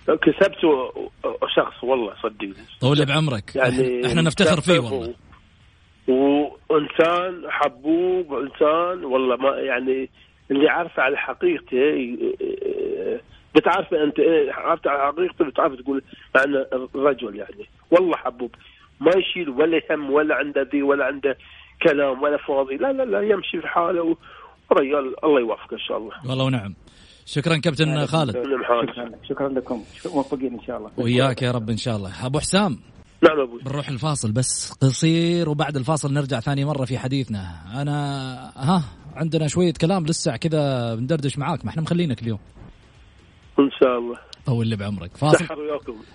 كسبت 0.06 0.56
شخص 1.56 1.84
والله 1.84 2.14
صدقني 2.22 2.54
طول 2.80 3.06
بعمرك. 3.06 3.56
يعني 3.56 4.06
إحنا 4.06 4.22
نفتخر 4.22 4.60
فيه 4.60 4.78
والله. 4.78 5.14
وإنسان 6.08 7.50
حبوب 7.50 8.34
إنسان 8.34 9.04
والله 9.04 9.36
ما 9.36 9.56
يعني 9.56 10.10
اللي 10.50 10.68
عارفه 10.68 11.02
على 11.02 11.16
حقيقته 11.16 12.18
بتعرف 13.54 13.94
أنت 13.94 14.18
إيه 14.18 14.52
عرفت 14.52 14.86
على 14.86 15.12
حقيقته 15.12 15.44
بتعرف 15.44 15.74
تقول 15.74 16.02
معنى 16.34 16.64
الرجل 16.94 17.36
يعني. 17.36 17.68
والله 17.90 18.16
حبوب. 18.16 18.54
ما 19.00 19.12
يشيل 19.16 19.48
ولا 19.50 19.80
هم 19.90 20.10
ولا 20.10 20.34
عنده 20.34 20.68
ذي 20.72 20.82
ولا 20.82 21.04
عنده 21.04 21.36
كلام 21.82 22.22
ولا 22.22 22.36
فاضي. 22.36 22.76
لا 22.76 22.92
لا 22.92 23.02
لا 23.02 23.20
يمشي 23.20 23.60
في 23.60 23.68
حاله 23.68 24.16
ورجال 24.70 25.24
الله 25.24 25.40
يوفقه 25.40 25.74
إن 25.74 25.78
شاء 25.78 25.98
الله. 25.98 26.12
والله 26.28 26.44
ونعم 26.44 26.74
شكرا 27.26 27.56
كابتن 27.56 28.06
خالد. 28.06 28.30
شكرا 28.36 29.10
شكرا 29.28 29.48
لكم. 29.48 29.82
موفقين 30.14 30.54
إن 30.54 30.62
شاء 30.66 30.78
الله. 30.78 30.90
وياك 30.96 31.42
يا 31.42 31.50
رب 31.50 31.70
إن 31.70 31.76
شاء 31.76 31.96
الله. 31.96 32.26
أبو 32.26 32.38
حسام. 32.38 32.78
نعم 33.22 33.40
أبوي 33.40 33.60
بنروح 33.62 33.88
الفاصل 33.88 34.32
بس 34.32 34.72
قصير 34.72 35.48
وبعد 35.48 35.76
الفاصل 35.76 36.12
نرجع 36.12 36.40
ثاني 36.40 36.64
مرة 36.64 36.84
في 36.84 36.98
حديثنا. 36.98 37.54
أنا 37.82 37.92
ها 38.56 38.84
عندنا 39.16 39.48
شوية 39.48 39.72
كلام 39.80 40.06
لسه 40.06 40.36
كذا 40.36 40.94
بندردش 40.94 41.38
معاك 41.38 41.64
ما 41.64 41.70
إحنا 41.70 41.82
مخلينك 41.82 42.22
اليوم. 42.22 42.38
إن 43.58 43.70
شاء 43.80 43.98
الله. 43.98 44.18
طول 44.46 44.64
اللي 44.64 44.76
بعمرك. 44.76 45.16
فاصل. 45.16 45.46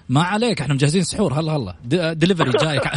ما 0.09 0.21
عليك 0.23 0.61
إحنا 0.61 0.73
مجهزين 0.73 1.03
سحور. 1.03 1.33
هلا 1.33 1.51
هلا. 1.51 2.13
دليفري 2.13 2.51
جايك 2.51 2.83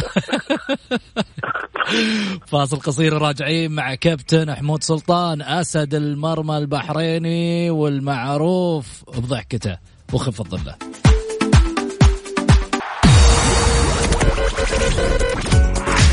فاصل 2.47 2.79
قصير 2.79 3.13
راجعين 3.13 3.71
مع 3.71 3.95
كابتن 3.95 4.55
حمود 4.55 4.83
سلطان 4.83 5.41
أسد 5.41 5.93
المرمى 5.93 6.57
البحريني 6.57 7.69
والمعروف 7.69 9.03
بضحكته 9.17 9.77
وخفة 10.13 10.43
ظله 10.43 10.75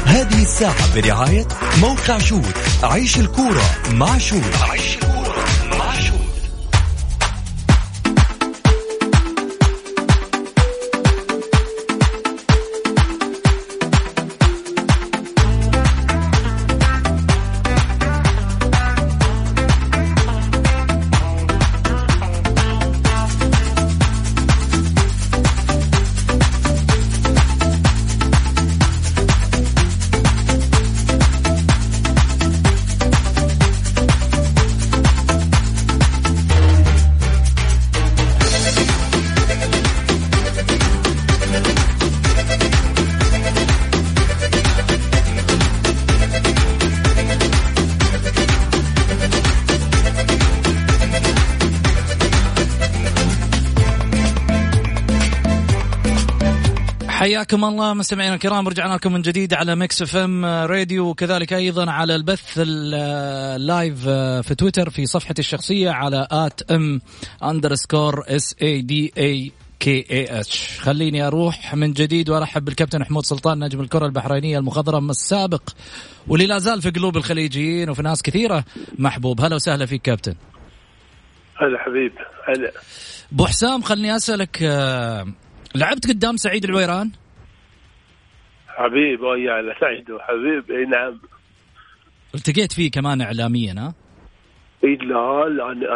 هذه 0.05 0.43
الساعة 0.43 0.95
برعاية 0.95 1.47
موقع 1.81 2.19
شوت 2.19 2.55
عيش 2.83 3.19
الكورة 3.19 3.63
مع 3.93 4.19
شوت 4.19 4.57
عيش 4.71 4.97
الكورة. 4.97 5.18
حياكم 57.59 57.75
الله 57.75 57.95
مستمعينا 57.95 58.35
الكرام 58.35 58.69
رجعنا 58.69 58.95
لكم 58.95 59.13
من 59.13 59.23
جديد 59.23 59.55
على 59.55 59.77
Mix 59.77 60.03
FM 60.03 60.45
راديو 60.45 61.09
وكذلك 61.09 61.53
أيضا 61.53 61.91
على 61.91 62.15
البث 62.15 62.55
ال 62.59 62.89
live 62.89 64.09
في 64.49 64.55
تويتر 64.55 64.91
في 64.91 65.07
صفحتي 65.07 65.41
الشخصية 65.41 65.91
على 65.91 66.29
at 66.31 66.73
M 66.73 67.01
underscore 67.43 68.25
S 68.29 68.57
A 68.63 68.83
D 68.83 69.13
A 69.19 69.53
K 69.81 70.05
A 70.11 70.41
H 70.41 70.79
خليني 70.81 71.27
أروح 71.27 71.75
من 71.75 71.93
جديد 71.93 72.31
وأرحب 72.31 72.65
بالكابتن 72.65 73.05
حمود 73.05 73.25
سلطان 73.25 73.65
نجم 73.65 73.81
الكرة 73.81 74.07
البحرينية 74.07 74.59
المخضرم 74.59 75.11
السابق 75.11 75.63
واللي 76.29 76.47
لا 76.47 76.59
زال 76.59 76.83
في 76.83 76.91
قلوب 76.91 77.17
الخليجيين 77.17 77.91
وفي 77.91 78.03
ناس 78.03 78.23
كثيرة. 78.23 78.65
محبوب 78.99 79.41
هلا 79.41 79.55
وسهلا 79.55 79.87
فيك 79.87 80.03
كابتن. 80.03 80.35
هلا 81.57 81.79
حبيب 81.79 82.13
هلا. 82.49 82.73
أبو 83.33 83.47
حسام 83.47 83.83
خلني 83.83 84.17
أسألك 84.17 84.59
آه، 84.63 85.27
لعبت 85.75 86.07
قدام 86.09 86.37
سعيد 86.37 86.65
العويران؟ 86.65 87.11
حبيب 88.79 89.21
يا 89.23 89.75
سعيد 89.81 90.07
حبيب 90.21 90.71
إي 90.71 90.85
نعم. 90.85 91.19
التقيت 92.35 92.73
فيه 92.73 92.91
كمان 92.91 93.21
اعلاميا 93.21 93.75
ها؟ 93.79 93.95
إي 94.85 94.97
لا 94.97 95.47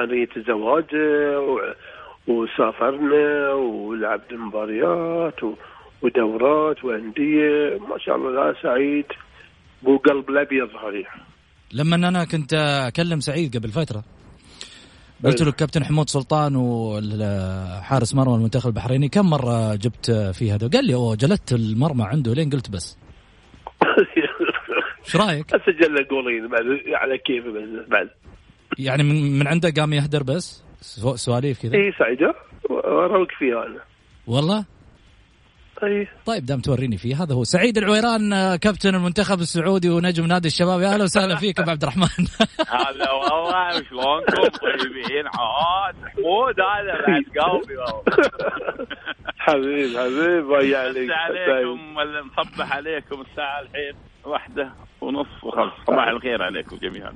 أنا 0.05 0.27
زواج 0.47 0.91
وسافرنا 2.27 3.53
ولعبنا 3.53 4.39
مباريات 4.39 5.41
ودورات 6.03 6.85
وأندية. 6.85 7.79
ما 7.79 7.99
شاء 7.99 8.17
الله 8.17 8.31
لا 8.31 8.55
سعيد. 8.63 9.07
بو 9.83 9.97
قلب 9.97 10.31
الأبيض 10.31 10.69
صحيح 10.71 11.17
لما 11.73 11.97
أنا 11.97 12.25
كنت 12.25 12.55
أكلم 12.89 13.21
سعيد 13.21 13.57
قبل 13.57 13.69
فترة 13.69 14.05
قلت 15.25 15.43
له 15.43 15.53
كابتن 15.53 15.85
حمود 15.85 16.09
سلطان 16.09 16.57
وحارس 16.57 18.15
مرمى 18.15 18.35
المنتخب 18.35 18.69
البحريني 18.69 19.09
كم 19.09 19.31
مرة 19.31 19.75
جبت 19.75 20.11
فيه 20.11 20.55
هذا؟ 20.55 20.69
قال 20.69 20.85
لي 20.87 20.95
أوه 20.95 21.17
جلدت 21.17 21.53
المرمى 21.53 22.05
عنده 22.05 22.35
لين 22.35 22.51
قلت 22.51 22.71
بس. 22.71 22.99
إيش 25.05 25.17
رأيك؟ 25.17 25.47
سجل 25.51 25.95
له 25.95 26.03
جولين 26.03 26.49
بعد 26.49 26.63
على 26.95 27.19
كيفه 27.19 27.49
بعد. 27.89 28.11
يعني 28.79 29.03
من, 29.03 29.39
من 29.39 29.47
عنده 29.47 29.71
قام 29.77 29.93
يهدر 29.93 30.23
بس؟ 30.23 30.65
سواليف 31.15 31.63
كذا؟ 31.63 31.75
اي 31.75 31.93
سعيده 31.99 32.35
اروق 32.85 33.29
فيها 33.39 33.67
أنا. 33.67 33.81
والله؟ 34.27 34.65
طيب. 35.83 36.09
طيب 36.27 36.47
دام 36.47 36.61
توريني 36.61 36.97
فيه. 36.97 37.23
هذا 37.23 37.35
هو. 37.35 37.45
سعيد 37.45 37.79
العويران 37.79 38.33
آه، 38.33 38.57
كابتن 38.57 38.95
المنتخب 38.95 39.41
السعودي 39.41 39.91
ونجم 39.91 40.27
نادي 40.27 40.49
الشباب. 40.49 40.81
يا 40.81 40.89
أهلا 40.89 41.05
وسهلا 41.05 41.37
فيك 41.37 41.61
أبو 41.61 41.71
عبد 41.71 41.83
الرحمن. 41.83 42.07
هلا 42.69 43.13
والله 43.13 43.83
شلونكم؟ 43.83 44.59
طيبين. 44.63 45.27
عاد 45.27 45.95
حمود 46.13 46.61
هذا 46.61 47.07
بعد 47.07 47.25
قلبي 47.39 47.75
حبيب 49.39 49.99
حبيب 49.99 50.51
يعني 50.73 51.13
عليكم 51.13 51.97
ولا 51.97 52.23
نصبح 52.23 52.77
عليكم 52.77 53.21
الساعة 53.21 53.61
الحين. 53.61 54.12
واحدة 54.25 54.73
ونص 55.01 55.27
وخمس. 55.45 55.73
صباح 55.87 56.09
الخير 56.09 56.43
عليكم 56.43 56.77
جميعا. 56.77 57.13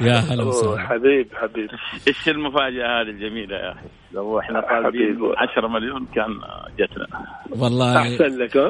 يا 0.00 0.14
هلا 0.14 0.44
وسهلا. 0.44 0.78
حبيب 0.86 1.28
حبيب. 1.34 1.68
إيش 2.08 2.28
المفاجأة 2.28 3.00
هذه 3.00 3.08
الجميلة 3.10 3.56
يا 3.56 3.72
أخي؟ 3.72 3.80
لو 4.12 4.40
إحنا 4.40 4.60
طالبين 4.60 5.18
10 5.36 5.68
مليون 5.68 6.06
كان 6.14 6.40
جتنا. 6.78 7.06
والله. 7.50 7.98
أحسن 8.02 8.38
لك 8.38 8.56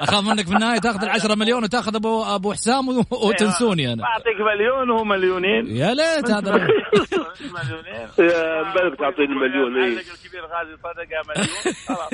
أخاف 0.00 0.24
منك 0.24 0.46
في 0.46 0.52
النهاية 0.54 0.78
تأخذ 0.78 1.02
ال 1.04 1.08
10 1.10 1.34
مليون 1.34 1.64
وتأخذ 1.64 1.94
ابو 1.96 2.22
أبو 2.22 2.52
حسام 2.52 2.88
وتنسوني 3.28 3.92
أنا. 3.92 4.04
اعطيك 4.04 4.40
مليون 4.40 4.90
وهو 4.90 5.04
مليونين. 5.04 5.66
يا 5.76 5.94
ليت 5.94 6.30
هذا. 6.30 6.52
مليونين. 6.52 8.08
يا 8.18 8.62
بالك 8.74 8.98
تعطيني 8.98 9.34
مليون 9.34 9.76
اي 9.76 9.88
الكبير 9.88 10.42
غازي 10.46 10.76
صدقة 10.76 11.22
مليون. 11.28 11.74
خلاص 11.88 12.12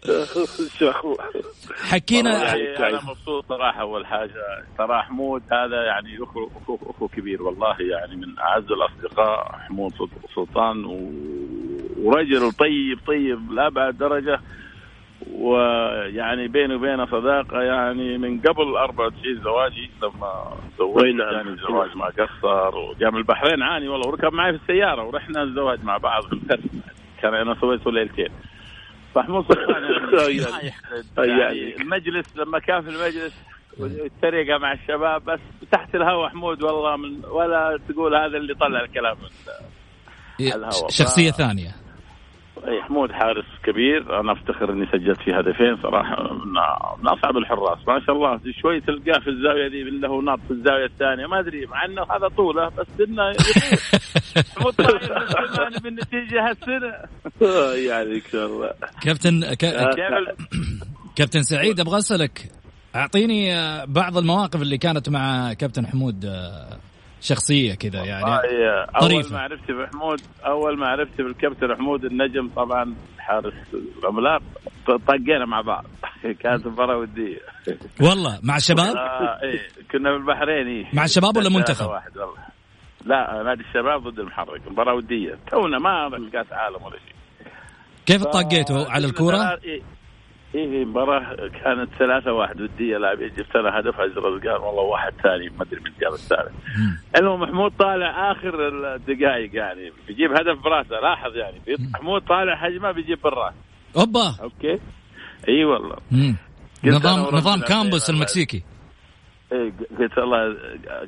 حكينا 1.90 2.54
أنا 2.88 3.00
مبسوط 3.10 3.48
صراحة 3.48 3.80
أول 3.80 4.06
حاجة. 4.06 4.64
ترى 4.78 5.02
حمود 5.02 5.42
هذا 5.52 5.84
يعني 5.84 6.22
اخو 6.22 6.48
اخو 6.56 6.78
أخو 6.90 7.08
كبير 7.08 7.42
والله 7.42 7.76
يعني 7.80 8.16
من 8.16 8.38
أعز 8.38 8.64
الأصدقاء 8.72 9.58
حمود 9.68 9.92
سلطان 10.34 10.84
ورجل 11.98 12.52
طيب 12.52 12.98
طيب 13.06 13.52
لابعد 13.52 13.98
درجة. 13.98 14.40
ويعني 15.32 16.48
بيني 16.48 16.74
وبينه 16.74 17.06
صداقة 17.06 17.62
يعني 17.62 18.18
من 18.18 18.40
قبل 18.40 18.76
94 18.76 19.40
زواجي 19.44 19.90
لما 20.02 20.56
نعم. 21.18 21.32
يعني 21.32 21.48
الزواج 21.48 21.96
ما 21.96 22.06
قصر 22.06 22.76
وجاء 22.76 23.10
من 23.10 23.18
البحرين 23.18 23.62
عاني 23.62 23.88
والله 23.88 24.08
وركب 24.08 24.32
معي 24.32 24.58
في 24.58 24.62
السيارة 24.62 25.04
ورحنا 25.04 25.42
الزواج 25.42 25.84
مع 25.84 25.96
بعض. 25.96 26.22
في 26.22 26.32
الكرس 26.36 26.60
كان 27.22 27.34
أنا 27.34 27.54
سويته 27.60 27.92
ليلتين. 27.92 28.28
محمود 29.16 29.44
سلطان 29.44 29.82
يعني 29.84 30.52
ما 30.52 30.58
يحقد 30.58 31.28
يعني 31.28 31.76
المجلس 31.76 32.36
لما 32.36 32.58
كان 32.58 32.82
في 32.82 32.88
المجلس 32.88 33.34
والتريقة 33.78 34.58
مع 34.58 34.72
الشباب 34.72 35.24
بس 35.24 35.40
تحت 35.72 35.94
الهواء 35.94 36.28
حمود 36.28 36.62
والله 36.62 36.96
من 36.96 37.24
ولا 37.24 37.78
تقول 37.88 38.14
هذا 38.14 38.36
اللي 38.36 38.54
طلع 38.54 38.80
الكلام. 38.80 39.16
من 40.40 40.46
الهواء. 40.46 40.88
شخصية 40.88 41.30
ف... 41.30 41.34
ثانية. 41.34 41.79
حمود 42.82 43.12
حارس 43.12 43.44
كبير. 43.64 44.20
أنا 44.20 44.32
أفتخر 44.32 44.72
إني 44.72 44.86
سجلت 44.86 45.20
فيه 45.20 45.38
هدفين 45.38 45.76
صراحة. 45.82 46.34
من 47.02 47.08
أصعب 47.08 47.36
الحراس. 47.36 47.78
ما 47.88 48.00
شاء 48.06 48.16
الله 48.16 48.40
شوي 48.62 48.80
تلقاه 48.80 49.20
في 49.20 49.30
الزاوية 49.30 49.68
دي 49.68 49.82
له 49.82 50.22
نط 50.22 50.40
في 50.48 50.50
الزاوية 50.50 50.84
الثانية. 50.84 51.26
ما 51.26 51.40
أدري 51.40 51.66
مع 51.66 51.84
إنه 51.84 52.02
هذا 52.02 52.28
طوله 52.36 52.68
بس 52.68 52.86
إنه 53.08 53.22
حمود 54.56 54.74
طاير 54.74 55.78
بالنتيجه 55.82 56.48
هالسنة. 56.50 56.92
يعطيك 57.88 58.34
الله 58.34 58.70
كابتن 59.02 59.40
كابتن 61.16 61.42
سعيد 61.42 61.80
أبغى 61.80 61.98
أسألك 61.98 62.50
أعطيني 62.94 63.52
بعض 63.86 64.16
المواقف 64.16 64.62
اللي 64.62 64.78
كانت 64.78 65.08
مع 65.08 65.52
كابتن 65.52 65.86
حمود 65.86 66.24
شخصية 67.20 67.74
كذا 67.74 68.04
يعني 68.04 68.24
طريفة. 69.00 69.28
أول 69.28 69.32
ما 69.32 69.40
عرفت 69.40 69.70
بحمود 69.70 70.20
أول 70.46 70.78
ما 70.78 70.86
عرفت 70.86 71.20
بالكابتن 71.20 71.76
حمود 71.76 72.04
النجم 72.04 72.48
طبعا 72.56 72.94
حارس 73.18 73.54
العملاق 73.98 74.42
طقينا 74.86 75.46
مع 75.46 75.60
بعض 75.60 75.84
كانت 76.42 76.66
مباراة 76.66 76.96
ودية 76.96 77.38
والله 78.00 78.38
مع 78.42 78.56
الشباب؟ 78.56 78.96
آه 78.96 79.42
إيه 79.42 79.68
كنا 79.92 80.12
بالبحرين 80.12 80.66
إيه. 80.66 80.86
مع 80.92 81.04
الشباب 81.04 81.36
ولا 81.36 81.50
منتخب؟ 81.50 81.86
واحد 81.86 82.18
والله 82.18 82.44
لا 83.04 83.42
نادي 83.42 83.62
الشباب 83.62 84.08
ضد 84.08 84.18
المحرق 84.18 84.70
مباراة 84.70 84.94
ودية 84.94 85.38
تونا 85.50 85.78
ما 85.78 86.28
كاس 86.32 86.52
عالم 86.52 86.82
ولا 86.82 86.98
شيء 86.98 87.14
كيف 88.06 88.24
طقيتوا 88.24 88.86
على 88.90 89.06
الكورة؟ 89.06 89.58
إيه 89.64 89.82
إيه 90.54 90.84
مباراة 90.84 91.36
كانت 91.48 91.90
ثلاثة 91.98 92.32
واحد. 92.32 92.60
ودية 92.60 92.98
لاعب 92.98 93.18
جبت 93.18 93.56
أنا 93.56 93.78
هدف 93.78 94.00
ازرق 94.00 94.24
قال 94.24 94.60
والله 94.60 94.82
واحد 94.82 95.12
ثاني 95.22 95.48
ما 95.48 95.62
أدري 95.62 95.80
من 95.80 95.90
جاب 96.00 96.12
الثالث 96.12 96.52
المهم 97.16 97.40
محمود 97.40 97.72
طالع 97.78 98.32
آخر 98.32 98.68
الدقائق 98.68 99.54
يعني 99.54 99.92
بيجيب 100.08 100.30
هدف 100.30 100.64
براسه 100.64 101.00
لاحظ 101.00 101.36
يعني. 101.36 101.60
محمود 101.94 102.22
طالع 102.22 102.54
هجمة 102.54 102.92
بيجيب 102.92 103.18
بالراس 103.22 103.54
أوبا. 103.96 104.36
okay؟ 104.42 104.80
إي 105.48 105.64
والله. 105.64 105.96
نظام 106.84 107.36
نظام 107.36 107.60
كامبوس 107.60 108.10
المكسيكي. 108.10 108.62
إيه 109.52 109.72
قلت 109.98 110.18
الله 110.18 110.56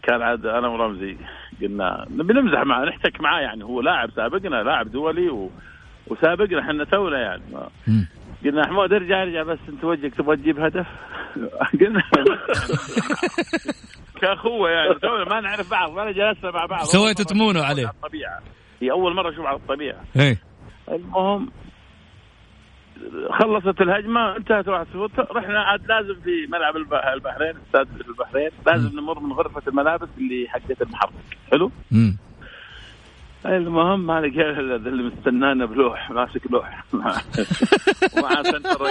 كان 0.02 0.22
عاد 0.22 0.46
أنا 0.46 0.68
ورمزي 0.68 1.16
قلنا 1.62 2.06
نبي 2.10 2.32
نمزح 2.32 2.62
معاه 2.66 2.84
نحتك 2.84 3.20
معاه 3.20 3.40
يعني. 3.40 3.64
هو 3.64 3.80
لاعب 3.80 4.10
سابقنا 4.10 4.62
لاعب 4.62 4.90
دولي 4.92 5.28
و... 5.28 5.50
وسابقنا 6.06 6.60
إحنا 6.60 6.84
تونا 6.84 7.18
يعني. 7.18 7.42
قلنا 8.44 8.66
حمود 8.66 8.92
ارجع 8.92 9.22
ارجع 9.22 9.42
بس 9.42 9.58
أنت 9.68 9.84
وجهك 9.84 10.14
تبغى 10.14 10.36
تجيب 10.36 10.60
هدف؟ 10.60 10.86
قلنا 11.80 12.02
كأخوة 14.20 14.70
يعني. 14.70 14.94
ما 15.30 15.40
نعرف 15.40 15.70
بعض 15.70 15.92
ما 15.92 16.10
جلسنا 16.10 16.50
مع 16.50 16.66
بعض. 16.66 16.82
سويتوا 16.82 17.24
تمونوا 17.24 17.62
عليه. 17.62 17.88
الطبيعة. 17.88 18.38
هي 18.82 18.90
أول 18.90 19.14
مرة 19.14 19.30
أشوف 19.30 19.46
على 19.46 19.56
الطبيعة. 19.56 20.00
إيه. 20.16 20.38
المهم 20.88 21.50
خلصت 23.30 23.80
الهجمة 23.80 24.36
انتهت 24.36 24.68
واحد 24.68 24.86
صفر. 24.86 25.36
رحنا 25.36 25.60
عاد 25.60 25.86
لازم 25.86 26.20
في 26.20 26.46
ملعب 26.52 26.76
البحرين 27.16 27.54
استاد 27.66 27.88
البحرين. 28.08 28.50
لازم 28.66 28.98
نمر 28.98 29.20
من 29.20 29.32
غرفة 29.32 29.62
الملابس 29.68 30.08
اللي 30.18 30.46
حقت 30.48 30.82
المحرك. 30.82 31.12
حلو؟ 31.52 31.70
امم 31.92 32.16
المهم 33.46 34.06
مالك 34.06 34.38
اللي 34.38 35.02
مستنانا 35.02 35.66
بلوح 35.66 36.10
ماسك 36.10 36.50
لوح. 36.50 36.84
مع 38.22 38.42
center 38.42 38.86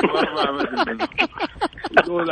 يقول 2.03 2.31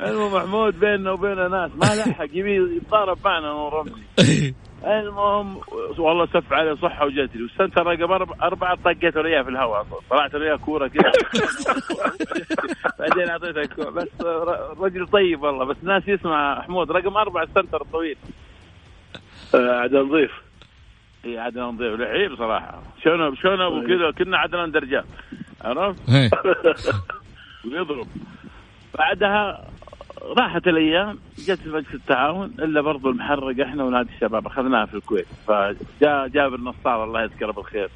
المهم 0.00 0.34
محمود 0.34 0.80
بيننا 0.80 1.12
وبين 1.12 1.50
ناس 1.50 1.70
ما 1.74 1.84
لحق 1.84 2.24
يبي 2.32 2.76
يتضارب 2.76 3.18
معنا 3.24 3.52
ورمزي. 3.52 4.02
المهم 4.86 5.60
والله 5.98 6.26
سف 6.26 6.52
عليه 6.52 6.74
صحة 6.74 7.06
وجت 7.06 7.36
لي 7.36 7.42
وال 7.42 7.53
center 7.53 7.86
رقم 7.86 8.32
أربعة 8.42 8.76
طقيت 8.84 9.16
وياه 9.16 9.42
في 9.42 9.48
الهواء 9.48 9.86
طلعت 10.10 10.34
وياه 10.34 10.56
كورة 10.56 10.88
كذا 10.88 11.12
بعدين 12.98 13.28
اعطيته 13.28 13.74
كورة. 13.74 13.90
بس 13.90 14.08
رجل 14.80 15.06
طيب 15.06 15.42
والله. 15.42 15.64
بس 15.64 15.76
ناس 15.82 16.08
يسمع 16.08 16.62
حمود. 16.62 16.90
رقم 16.90 17.16
أربعة 17.16 17.42
ال 17.42 17.48
center 17.48 17.82
الطويل. 17.82 18.16
عدل 19.54 20.06
نظيف 20.06 20.47
اي 21.28 21.38
عدنان 21.38 21.68
نضيف 21.68 22.00
لعيب 22.00 22.36
صراحة 22.36 22.82
شلون 23.04 23.36
شلون 23.36 23.60
وكذا 23.62 24.10
كنا 24.10 24.38
عدنان 24.38 24.70
درجات. 24.70 25.04
عرفت؟ 25.60 26.00
ويضرب. 27.64 28.06
بعدها 28.98 29.64
راحت 30.38 30.68
الأيام 30.68 31.18
جت 31.38 31.66
مجلس 31.66 31.94
التعاون 31.94 32.54
إلا 32.58 32.80
برضو 32.80 33.10
المحرق 33.10 33.66
إحنا 33.66 33.84
ونادي 33.84 34.10
الشباب 34.14 34.46
أخذناها 34.46 34.86
في 34.86 34.94
الكويت. 34.94 35.26
فجاء 35.46 36.28
جابر 36.28 36.60
نصار 36.60 37.04
الله 37.04 37.22
يذكره 37.22 37.52
بالخير. 37.52 37.90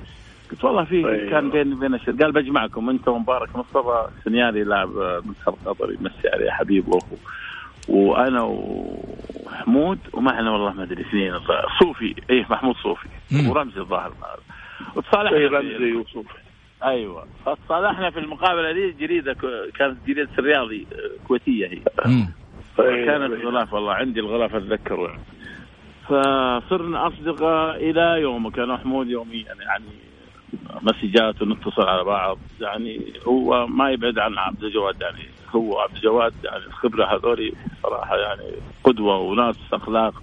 قلت 0.50 0.64
والله 0.64 0.84
في 0.84 0.96
أيوه. 0.96 1.30
كان 1.30 1.50
بيني 1.50 1.74
وبين 1.74 1.94
الشر 1.94 2.12
قال 2.12 2.32
بجمعكم 2.32 2.90
انت 2.90 3.08
ومبارك 3.08 3.56
مصطفى 3.56 4.08
سنياري 4.24 4.64
لاعب 4.64 4.88
منتخب 5.26 5.54
قطر 5.66 5.92
يمسي 5.92 6.28
عليه 6.28 6.50
حبيب 6.50 6.88
واخوه 6.88 7.18
وأنا 7.88 8.42
وحمود 8.42 9.98
ومعنا 10.12 10.50
والله 10.50 10.72
ما 10.72 10.82
أدري 10.82 11.02
اثنين 11.02 11.32
صوفي. 11.80 12.14
إيه 12.30 12.46
محمود 12.50 12.76
صوفي. 12.76 13.08
ورمزي 13.48 13.80
الظاهر 13.80 14.12
وتصالحنا 14.96 15.36
اي 15.38 15.46
رمزي 15.46 15.92
وصوفي. 15.92 16.34
أيوه. 16.84 17.26
فتصالحنا 17.46 18.10
في 18.10 18.18
المقابلة 18.18 18.72
دي 18.72 18.92
جريدة 18.92 19.36
كانت 19.78 19.96
جريدة 20.06 20.30
الرياضي 20.38 20.86
آه، 20.92 21.26
كويتية 21.28 21.66
هي. 21.66 21.80
كانت 23.06 23.44
غلاف 23.44 23.72
والله 23.72 23.92
عندي 23.92 24.20
الغلاف 24.20 24.54
أتذكره. 24.54 25.08
يعني 25.08 25.22
فصرنا 26.04 27.06
أصدقاء 27.06 27.76
إلى 27.90 28.20
يوم 28.20 28.50
كان 28.50 28.68
محمود 28.68 29.08
يوميا 29.08 29.54
يعني 29.60 29.84
مسجات 30.82 31.42
ونتصل 31.42 31.82
على 31.82 32.04
بعض. 32.04 32.38
يعني 32.60 33.12
هو 33.26 33.66
ما 33.66 33.90
يبعد 33.90 34.18
عن 34.18 34.38
عبد 34.38 34.64
الجواد 34.64 35.00
يعني. 35.00 35.24
هو 35.56 35.78
عبد 35.78 35.96
الجواد 35.96 36.32
يعني 36.44 36.66
الخبرة 36.66 37.16
هذول 37.16 37.52
صراحة 37.82 38.16
يعني 38.16 38.52
قدوة 38.84 39.18
وناس 39.18 39.56
أخلاق 39.72 40.14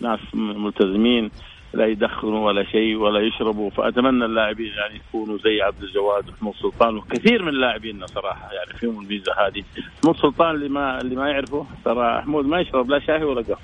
ناس 0.00 0.20
ملتزمين 0.34 1.30
لا 1.74 1.86
يدخنوا 1.86 2.46
ولا 2.46 2.64
شيء 2.64 2.96
ولا 2.96 3.20
يشربوا. 3.20 3.70
فأتمنى 3.70 4.24
اللاعبين 4.24 4.66
يعني 4.66 5.00
يكونوا 5.08 5.38
زي 5.38 5.62
عبد 5.62 5.82
الجواد 5.82 6.28
وحمود 6.28 6.54
سلطان 6.54 6.96
وكثير 6.96 7.42
من 7.42 7.60
لاعبينا 7.60 8.06
صراحة 8.06 8.52
يعني 8.52 8.78
فيهم 8.78 9.00
الميزة 9.02 9.32
هذه. 9.32 9.64
حمود 10.02 10.16
سلطان 10.16 10.54
اللي 10.54 10.68
ما 10.68 11.00
اللي 11.00 11.16
ما 11.16 11.28
يعرفه 11.28 11.66
ترى 11.84 12.22
حمود 12.22 12.46
ما 12.46 12.60
يشرب 12.60 12.90
لا 12.90 12.98
شاي 13.06 13.24
ولا 13.24 13.42
قهوة. 13.42 13.58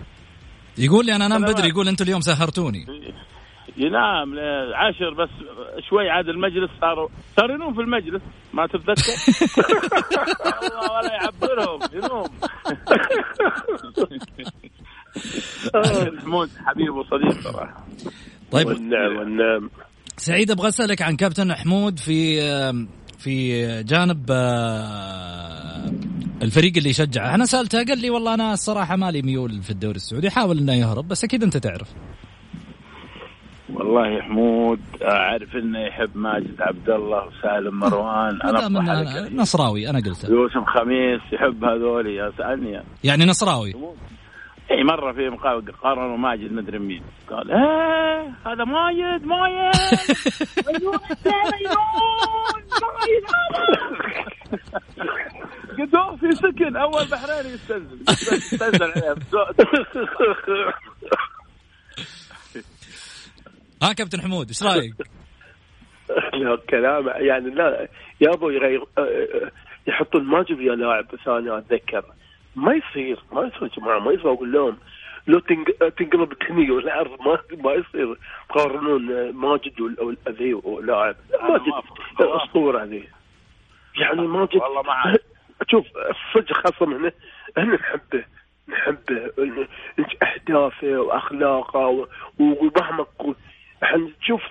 يقول 0.79 1.07
لي 1.07 1.17
أنا 1.17 1.27
أنام 1.27 1.43
بدري 1.43 1.69
يقول 1.69 1.89
أنتم 1.89 2.05
اليوم 2.05 2.21
سهرتوني. 2.21 2.87
ينام 3.77 4.35
عشر 4.75 5.15
بس 5.15 5.31
شوي 5.89 6.11
عاد 6.11 6.29
المجلس 6.29 6.71
صاروا 6.81 7.09
صاروا 7.37 7.55
ينوم 7.55 7.75
في 7.75 7.81
المجلس 7.81 8.23
ما 8.53 8.67
تتذكر؟ 8.67 9.13
والله 10.63 10.93
ولا 10.93 11.13
يعبرهم 11.13 11.81
ينوم. 11.93 12.29
محمود 16.15 16.51
حبيب 16.67 16.95
وصديق 16.95 17.41
صراحة. 17.41 17.87
طيب. 18.51 18.67
والنعم 18.67 19.17
والنعم. 19.17 19.71
سعيد 20.17 20.51
أبغى 20.51 20.69
أسألك 20.69 21.03
عن 21.03 21.17
كابتن 21.17 21.55
حمود 21.55 21.99
في 21.99 22.41
في 23.19 23.63
جانب 23.83 24.31
الفريق 26.43 26.73
اللي 26.77 26.91
يشجعه. 26.91 27.35
أنا 27.35 27.45
سألته 27.45 27.85
قال 27.85 27.99
لي 27.99 28.11
والله 28.11 28.35
أنا 28.35 28.53
الصراحه 28.53 28.97
مالي 28.97 29.23
ميول 29.23 29.63
في 29.63 29.71
الدوري 29.71 29.97
السعودي 29.97 30.31
حاول 30.31 30.59
إنه 30.59 30.75
يهرب 30.75 31.09
بس 31.09 31.25
أكيد 31.25 31.43
أنت 31.43 31.57
تعرف. 31.57 31.89
والله 33.75 34.23
حمود 34.23 34.81
أعرف 35.03 35.57
إنه 35.57 35.79
يحب 35.79 36.17
ماجد 36.17 36.61
عبد 36.61 36.91
الله 36.91 37.27
وسالم 37.27 37.79
مروان. 37.79 38.43
أنا 38.43 38.69
من 38.69 39.37
نصراوي 39.37 39.91
أنا 39.91 39.99
قلت 39.99 40.25
يوسف 40.25 40.65
خميس 40.67 41.21
يحب 41.33 41.65
هذول 41.65 42.07
يا 42.07 42.33
سألني 42.39 42.83
يعني 43.05 43.25
نصراوي. 43.25 43.75
إي 44.71 44.85
مرة 44.85 45.13
في 45.13 45.29
مقابله 45.29 45.73
قارنوا 45.83 46.17
ماجد 46.17 46.53
مدري 46.53 46.79
مين. 46.79 47.03
قال 47.31 47.51
إيه 47.51 48.33
هذا 48.47 48.65
ماجد 48.65 49.27
ماجد 49.27 49.73
مجنون 50.69 50.99
ماجد 51.27 51.73
قدوم 55.79 56.17
في 56.17 56.33
سكن 56.33 56.77
أول 56.77 57.05
بحرين 57.13 57.55
يستنزل. 57.55 58.01
يستنزل. 58.33 58.83
عليه 58.83 59.15
ها 63.83 63.93
كابتن 63.93 64.21
حمود 64.21 64.49
إيش 64.49 64.63
رأيك؟ 64.63 64.95
كلام 66.71 67.09
يعني 67.09 67.51
لا 67.51 67.89
يابا 68.21 68.53
يغير 68.53 68.83
أه، 68.99 69.01
أه، 69.01 69.51
يحطون 69.87 70.25
ماجد 70.25 70.61
يا 70.61 70.75
لاعب 70.75 71.07
ثاني 71.25 71.59
أتذكر. 71.59 72.05
ما 72.57 72.75
يصير 72.75 73.19
ما 73.33 73.43
يصير 73.43 73.63
يا 73.63 73.69
جماعة 73.69 73.99
ما 73.99 74.13
يصير 74.13 74.33
أقول 74.33 74.53
لهم. 74.53 74.77
لو 75.27 75.39
تنقلب 75.39 76.33
الدنيا 76.33 76.73
والارض 76.73 77.11
ما 77.21 77.39
ما 77.65 77.73
يصير. 77.73 78.19
تقارنون 78.49 79.33
ماجد 79.33 79.73
ذي 80.29 80.55
ولاعب. 80.55 81.17
ماجد 81.43 81.73
اسطوره 82.21 82.85
ذي 82.85 83.09
يعني 84.01 84.21
ماجد 84.21 84.57
والله 84.57 84.83
معك 84.83 85.23
شوف 85.71 85.87
الصدق 85.97 86.53
خاصة 86.53 86.87
هنا 86.87 87.13
إحنا 87.59 87.75
نحبه 87.75 88.25
نحبه. 88.69 89.33
اهدافه 90.23 91.01
وأخلاقه 91.01 92.09
ومهما 92.39 93.07
إحنا 93.83 94.11
نشوف 94.21 94.43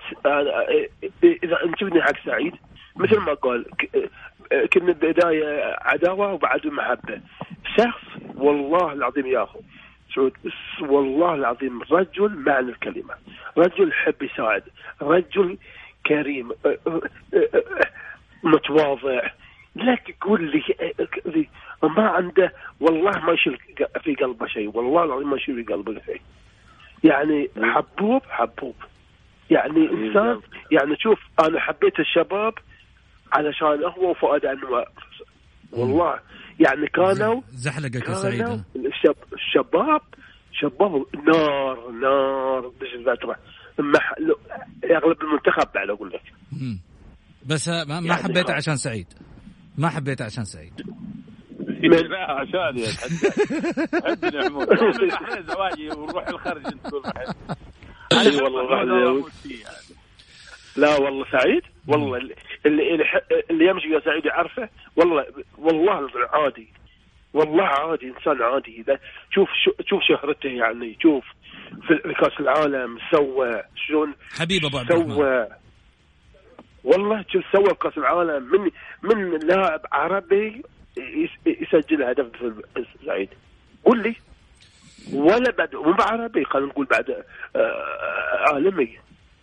إذا 1.24 1.58
نشوفني 1.66 2.02
حق 2.02 2.24
سعيد 2.24 2.54
مثل 2.96 3.18
ما 3.18 3.34
قال 3.34 3.64
كنا 4.72 4.92
بداية 4.92 5.76
عداوة 5.80 6.32
وبعد 6.32 6.66
محبة. 6.66 7.20
شخص 7.76 8.02
والله 8.34 8.92
العظيم 8.92 9.26
يا 9.26 9.42
أخو 9.42 9.60
سعود 10.14 10.32
والله 10.80 11.34
العظيم 11.34 11.82
رجل 11.90 12.36
معنى 12.36 12.68
الكلمة. 12.70 13.14
رجل 13.58 13.88
يحب 13.88 14.22
يساعد 14.22 14.62
رجل 15.02 15.58
كريم 16.06 16.52
متواضع. 18.42 19.30
لا 19.74 19.94
تقول 19.94 20.62
لي 21.26 21.48
ما 21.82 22.08
عنده 22.08 22.52
والله 22.80 23.24
ما 23.24 23.32
يشيل 23.32 23.58
في 24.04 24.14
قلبه 24.14 24.46
شيء 24.46 24.76
والله 24.76 25.04
العظيم 25.04 25.30
ما 25.30 25.36
يشيل 25.36 25.64
في 25.64 25.72
قلبه 25.72 26.00
شيء. 26.06 26.20
يعني 27.04 27.50
حبوب 27.62 28.22
حبوب. 28.28 28.74
يعني 29.54 29.90
إنسان 29.90 30.40
يعني 30.70 30.96
شوف 30.98 31.18
أنا 31.40 31.60
حبيت 31.60 32.00
الشباب 32.00 32.54
علشان 33.32 33.84
هو 33.98 34.10
وفؤاد 34.10 34.44
انور 34.44 34.84
والله 35.72 36.20
يعني 36.60 36.86
كانوا 36.86 37.40
زحلقك 37.50 38.08
يا 38.08 38.14
سعيد. 38.14 38.40
الشب 38.76 39.16
الشباب 39.32 40.00
شباب 40.52 41.04
نار 41.26 41.90
نار 41.90 42.72
مش 42.82 42.88
الفترة 42.94 43.36
يغلب 44.84 45.16
المنتخب 45.22 45.68
بعد 45.74 45.90
أقول 45.90 46.10
لك. 46.10 46.22
بس 47.46 47.68
ما, 47.68 47.84
ما 47.84 47.94
يعني 47.94 48.12
حبيته 48.22 48.54
عشان 48.54 48.76
سعيد. 48.76 49.06
ما 49.78 49.88
حبيته 49.88 50.24
عشان 50.24 50.44
سعيد. 50.44 50.72
لا 51.82 52.32
عشان 52.32 52.78
يا 52.78 52.88
عندنا 54.10 54.44
عمود. 54.44 54.68
زواجي 55.48 55.88
ونروح 55.90 56.28
الخارج 56.28 56.62
تقول 56.62 57.02
إي 58.20 58.42
والله 58.42 59.24
لا 60.76 60.96
والله 60.96 61.26
سعيد. 61.32 61.62
والله 61.88 62.18
اللي 62.18 62.34
اللي, 63.50 63.66
يمشي 63.66 63.88
يا 63.88 64.00
سعيد 64.00 64.24
يعرفه. 64.24 64.68
والله 64.96 65.26
والله 65.58 66.10
عادي. 66.32 66.68
والله 67.34 67.64
عادي 67.64 68.06
إنسان 68.06 68.42
عادي. 68.42 68.80
إذا 68.80 68.98
شوف 69.30 69.48
شوف 69.86 70.02
شهرته 70.02 70.48
يعني. 70.48 70.98
شوف 71.02 71.24
في 71.88 72.14
كأس 72.20 72.40
العالم 72.40 72.98
سوى 73.10 73.62
شلون 73.86 74.14
حبيب 74.38 74.64
أبو 74.64 74.78
عبد 74.78 74.92
الرحمن. 74.92 75.14
سوى 75.14 75.48
والله 76.84 77.24
شوف 77.32 77.44
سوى 77.52 77.74
كأس 77.74 77.98
العالم. 77.98 78.42
من 78.52 78.70
من 79.02 79.38
لاعب 79.38 79.80
عربي 79.92 80.62
يسجل 81.46 82.02
هدف 82.02 82.26
في 82.36 82.84
سعيد 83.06 83.28
قول 83.84 84.02
لي. 84.02 84.14
ولا 85.12 85.50
بعد 85.58 85.74
مو 85.74 85.94
عربي 86.00 86.44
خلينا 86.44 86.68
نقول 86.68 86.86
بعد 86.86 87.10
آه، 87.56 88.52
عالمي. 88.52 88.98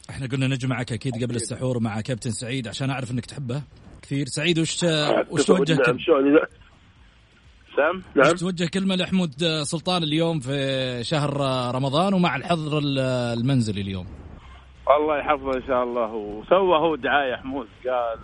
إحنا 0.09 0.27
قلنا 0.27 0.47
نجمعك 0.47 0.91
أكيد 0.91 1.23
قبل 1.23 1.35
السحور 1.35 1.79
مع 1.79 2.01
كابتن 2.01 2.31
سعيد 2.31 2.67
عشان 2.67 2.89
أعرف 2.89 3.11
إنك 3.11 3.25
تحبه 3.25 3.61
كثير. 4.01 4.25
سعيد 4.25 4.59
وش 4.59 4.83
وش 5.29 5.45
توجه 5.45 5.73
نعم 5.73 5.97
سام؟ 7.75 8.03
نعم. 8.15 8.35
توجه 8.35 8.69
كلمة 8.73 8.95
لحمود 8.95 9.31
سلطان 9.63 10.03
اليوم 10.03 10.39
في 10.39 10.99
شهر 11.03 11.37
رمضان 11.75 12.13
ومع 12.13 12.35
الحظر 12.35 12.79
المنزلي 12.83 13.81
اليوم؟ 13.81 14.07
الله 14.97 15.17
يحفظه 15.17 15.57
إن 15.57 15.67
شاء 15.67 15.83
الله. 15.83 16.13
وسوى 16.13 16.77
هو 16.77 16.95
دعاية 16.95 17.35
حمود 17.35 17.67
قال 17.85 18.19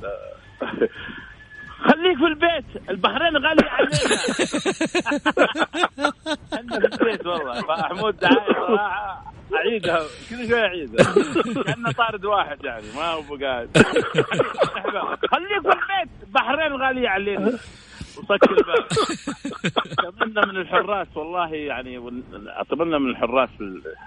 خليك 1.79 2.17
في 2.17 2.25
البيت. 2.25 2.89
البحرين 2.89 3.37
غالي 3.37 3.69
علينا 3.69 3.95
إحنا 6.53 6.79
في 6.79 6.85
البيت 7.01 7.25
والله. 7.25 7.61
فحمود 7.61 8.17
دعاية. 8.17 8.53
صراحة 8.67 9.23
أعيدها. 9.55 9.99
كل 10.29 10.47
شوي 10.49 10.61
أعيدها. 10.61 11.13
كأنه 11.63 11.91
طارد 11.91 12.25
واحد 12.25 12.65
يعني. 12.65 12.83
ما 12.95 13.05
هو 13.05 13.35
قاعد 13.41 13.69
خليك 15.31 15.61
في 15.61 15.67
البيت. 15.67 16.09
البحرين 16.27 16.73
غاليه 16.81 17.09
علينا 17.09 17.47
وصك 18.17 18.49
الباب. 18.51 18.85
اتمنى 19.99 20.45
من 20.53 20.57
الحراس 20.57 21.07
والله 21.17 21.53
يعني 21.55 21.97
اتمنى 22.47 22.99
من 22.99 23.09
الحراس 23.09 23.49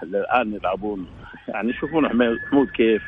الآن 0.03 0.53
يلعبون. 0.53 1.07
يعني 1.47 1.69
يشوفون 1.69 2.09
حمود 2.09 2.67
كيف 2.75 3.01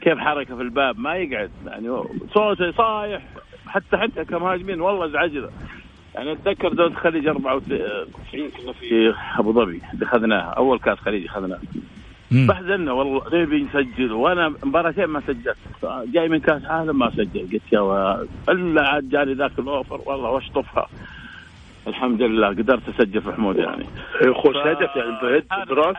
كيف 0.00 0.18
حركة 0.18 0.56
في 0.56 0.62
الباب. 0.62 0.98
ما 0.98 1.14
يقعد. 1.16 1.50
يعني 1.66 1.88
صوته 2.34 2.70
صايح 2.72 3.22
حتى 3.66 3.96
حتى 3.96 4.24
كمهاجمين 4.24 4.80
والله 4.80 5.04
ازعجنا 5.06 5.50
يعني 6.14 6.32
أتذكر 6.32 6.72
دورة 6.72 6.86
الخليج 6.88 7.26
94 7.26 8.50
كنا 8.50 8.72
في 8.72 9.14
أبو 9.38 9.52
ظبي 9.52 9.80
اخذناها 10.02 10.50
أول 10.56 10.78
كأس 10.78 10.98
خليج 10.98 11.26
اخذناه 11.26 11.58
بحزنا 12.30 12.92
والله 12.92 13.22
نبي 13.42 13.62
نسجل 13.62 14.12
وأنا 14.12 14.48
مباراتين 14.48 15.04
ما 15.04 15.20
سجلت. 15.26 15.56
جاي 16.12 16.28
من 16.28 16.40
كأس 16.40 16.64
عالم 16.64 16.98
ما 16.98 17.10
سجل 17.10 17.48
قلت 17.52 17.72
يا 17.72 18.26
إلا 18.48 18.88
عاد 18.88 19.08
جاني 19.08 19.34
ذاك 19.34 19.58
الأوفر 19.58 20.00
والله 20.06 20.30
واشطفها. 20.30 20.88
الحمد 21.86 22.22
لله 22.22 22.48
قدرت 22.48 22.88
أسجل 22.88 23.22
في 23.22 23.32
حمود 23.32 23.56
يعني. 23.56 23.84
يخش 24.24 24.56
هدف 24.56 24.96
يعني 24.96 25.10
بهد 25.22 25.68
براس. 25.68 25.96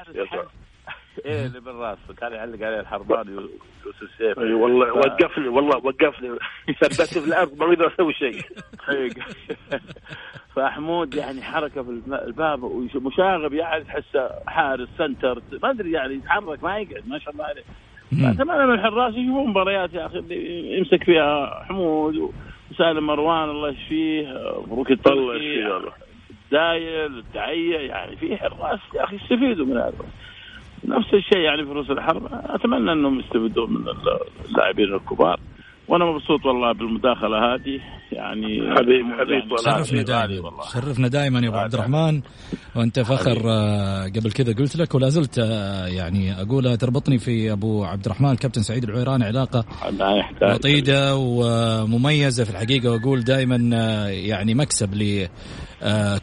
إيه 1.26 1.46
اللي 1.46 1.60
بالراس 1.60 1.98
كان 2.18 2.34
يعلق 2.34 2.66
عليه 2.66 2.80
الحرباني 2.80 3.32
يوسف 3.32 4.18
سيف. 4.18 4.40
أي 4.40 4.54
والله 4.54 4.86
ف... 4.86 4.96
وقفني 4.96 5.48
والله 5.48 5.78
وقفني. 5.78 6.38
ثبتني 6.82 7.22
في 7.22 7.28
الأرض 7.28 7.58
ما 7.58 7.66
أقدر 7.66 7.94
أسوي 7.94 8.14
شيء. 8.14 8.42
فحمود 10.56 11.16
يعني 11.16 11.42
حركة 11.42 11.84
في 11.84 11.90
الباب 12.28 12.64
ومشاغب 12.64 13.54
يعني 13.54 13.84
تحسه 13.84 14.30
حارس 14.48 14.88
سنتر 14.98 15.42
ما 15.64 15.70
أدري 15.70 15.92
يعني 15.92 16.14
يتحرك 16.14 16.64
ما 16.64 16.78
يقعد 16.78 17.08
ما 17.08 17.20
شاء 17.20 17.34
الله 17.34 17.46
عليه. 17.46 17.64
اتمنى 18.14 18.66
من 18.68 18.74
الحراس 18.74 19.14
يشوفون 19.14 19.50
مباريات 19.50 19.94
يا 19.94 20.06
أخي 20.06 20.20
اللي 20.20 20.78
يمسك 20.78 21.04
فيها 21.04 21.64
حمود 21.64 22.32
وسالم 22.72 23.08
مروان 23.08 23.50
الله 23.50 23.70
يشفيه 23.70 24.28
مبروك 24.68 24.92
الله 24.92 25.36
يشفيه 25.36 25.82
دايل 26.52 27.18
الدعية 27.18 27.78
يعني 27.78 28.16
في 28.16 28.38
حراس 28.38 28.80
يا 28.96 29.04
أخي 29.04 29.16
يستفيدوا 29.16 29.66
من 29.66 29.78
هذا. 29.78 29.94
نفس 30.86 31.14
الشيء 31.14 31.38
يعني 31.38 31.66
في 31.66 31.72
روس 31.72 31.90
الحرب. 31.90 32.24
أتمنى 32.32 32.92
أنهم 32.92 33.20
يستفيدون 33.20 33.74
من 33.74 33.86
اللاعبين 34.50 34.94
الكبار. 34.94 35.40
وأنا 35.88 36.06
مبسوط 36.06 36.46
والله 36.46 36.72
بالمداخلة 36.72 37.54
هذه. 37.54 37.80
يعني 38.12 38.76
حبيب 38.76 39.06
حبيب 39.20 39.30
يعني 39.30 39.58
شرفنا 39.58 40.02
دائما. 40.02 40.52
شرفنا 40.74 41.08
دائما 41.08 41.40
يا 41.40 41.48
أبو 41.48 41.58
عبد 41.58 41.74
الرحمن. 41.74 42.22
وأنت 42.76 43.00
فخر 43.00 43.42
آه، 43.46 44.04
قبل 44.04 44.32
كذا 44.32 44.54
قلت 44.54 44.76
لك 44.76 44.96
ولا 44.96 45.10
زلت 45.10 45.40
آه، 45.40 45.88
يعني 45.88 46.42
اقولها 46.42 46.76
تربطني 46.76 47.18
في 47.18 47.52
أبو 47.52 47.84
عبد 47.84 48.06
الرحمن 48.06 48.32
الكابتن 48.32 48.62
سعيد 48.62 48.84
العويران 48.84 49.24
علاقة 49.24 49.66
وطيده 50.42 51.16
ومميزة 51.16 52.44
في 52.44 52.50
الحقيقة. 52.50 52.92
وأقول 52.92 53.24
دائما 53.24 53.70
آه، 53.74 54.08
يعني 54.08 54.54
مكسب 54.54 54.94
ل 54.94 55.28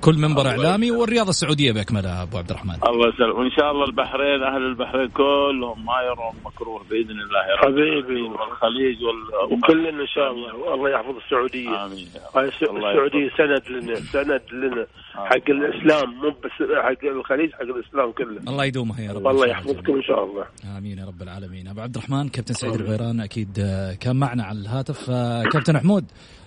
كل 0.00 0.14
منبر 0.14 0.46
إعلامي 0.46 0.90
والرياضه 0.90 1.30
السعودية 1.30 1.72
بأكملها 1.72 2.22
أبو 2.22 2.38
عبد 2.38 2.50
الرحمن 2.50 2.74
الله 2.74 3.08
يسلمك. 3.08 3.38
وإن 3.38 3.50
شاء 3.50 3.70
الله 3.72 3.84
البحرين 3.84 4.42
أهل 4.42 4.62
البحرين 4.62 5.08
كلهم 5.08 5.84
ما 5.84 6.02
يرون 6.02 6.34
مكروه 6.44 6.82
بإذن 6.90 7.10
الله 7.10 7.40
يا 7.50 7.54
رب. 7.56 7.64
حبيبي. 7.64 8.22
والخليج 8.22 8.96
وال... 9.04 9.52
وكلنا 9.52 10.02
إن 10.02 10.06
شاء 10.14 10.30
الله. 10.32 10.54
والله 10.54 10.90
يحفظ 10.90 11.16
السعودية. 11.24 11.86
آمين 11.86 12.08
السعودية 12.36 13.30
سند 13.38 13.62
لنا 13.70 13.94
سند 13.94 14.42
لنا 14.52 14.86
حق 15.14 15.50
الإسلام 15.50 16.14
مو 16.14 16.30
بس 16.30 16.56
حق 16.82 17.04
الخليج 17.04 17.52
حق 17.52 17.60
الإسلام 17.60 18.12
كله. 18.12 18.40
الله 18.48 18.64
يدومها 18.64 19.00
يا 19.00 19.12
رب. 19.12 19.26
الله 19.26 19.46
يحفظكم 19.46 19.94
إن 19.94 20.02
شاء 20.02 20.24
الله. 20.24 20.44
آمين 20.78 20.98
يا 20.98 21.04
رب 21.06 21.22
العالمين. 21.22 21.68
أبو 21.68 21.80
عبد 21.80 21.96
الرحمن 21.96 22.28
كابتن 22.28 22.54
سعيد 22.54 22.74
الغيران 22.74 23.20
أكيد 23.20 23.52
كان 24.00 24.16
معنا 24.16 24.44
على 24.44 24.58
الهاتف. 24.58 25.10
كابتن 25.52 25.78
حمود 25.78 26.04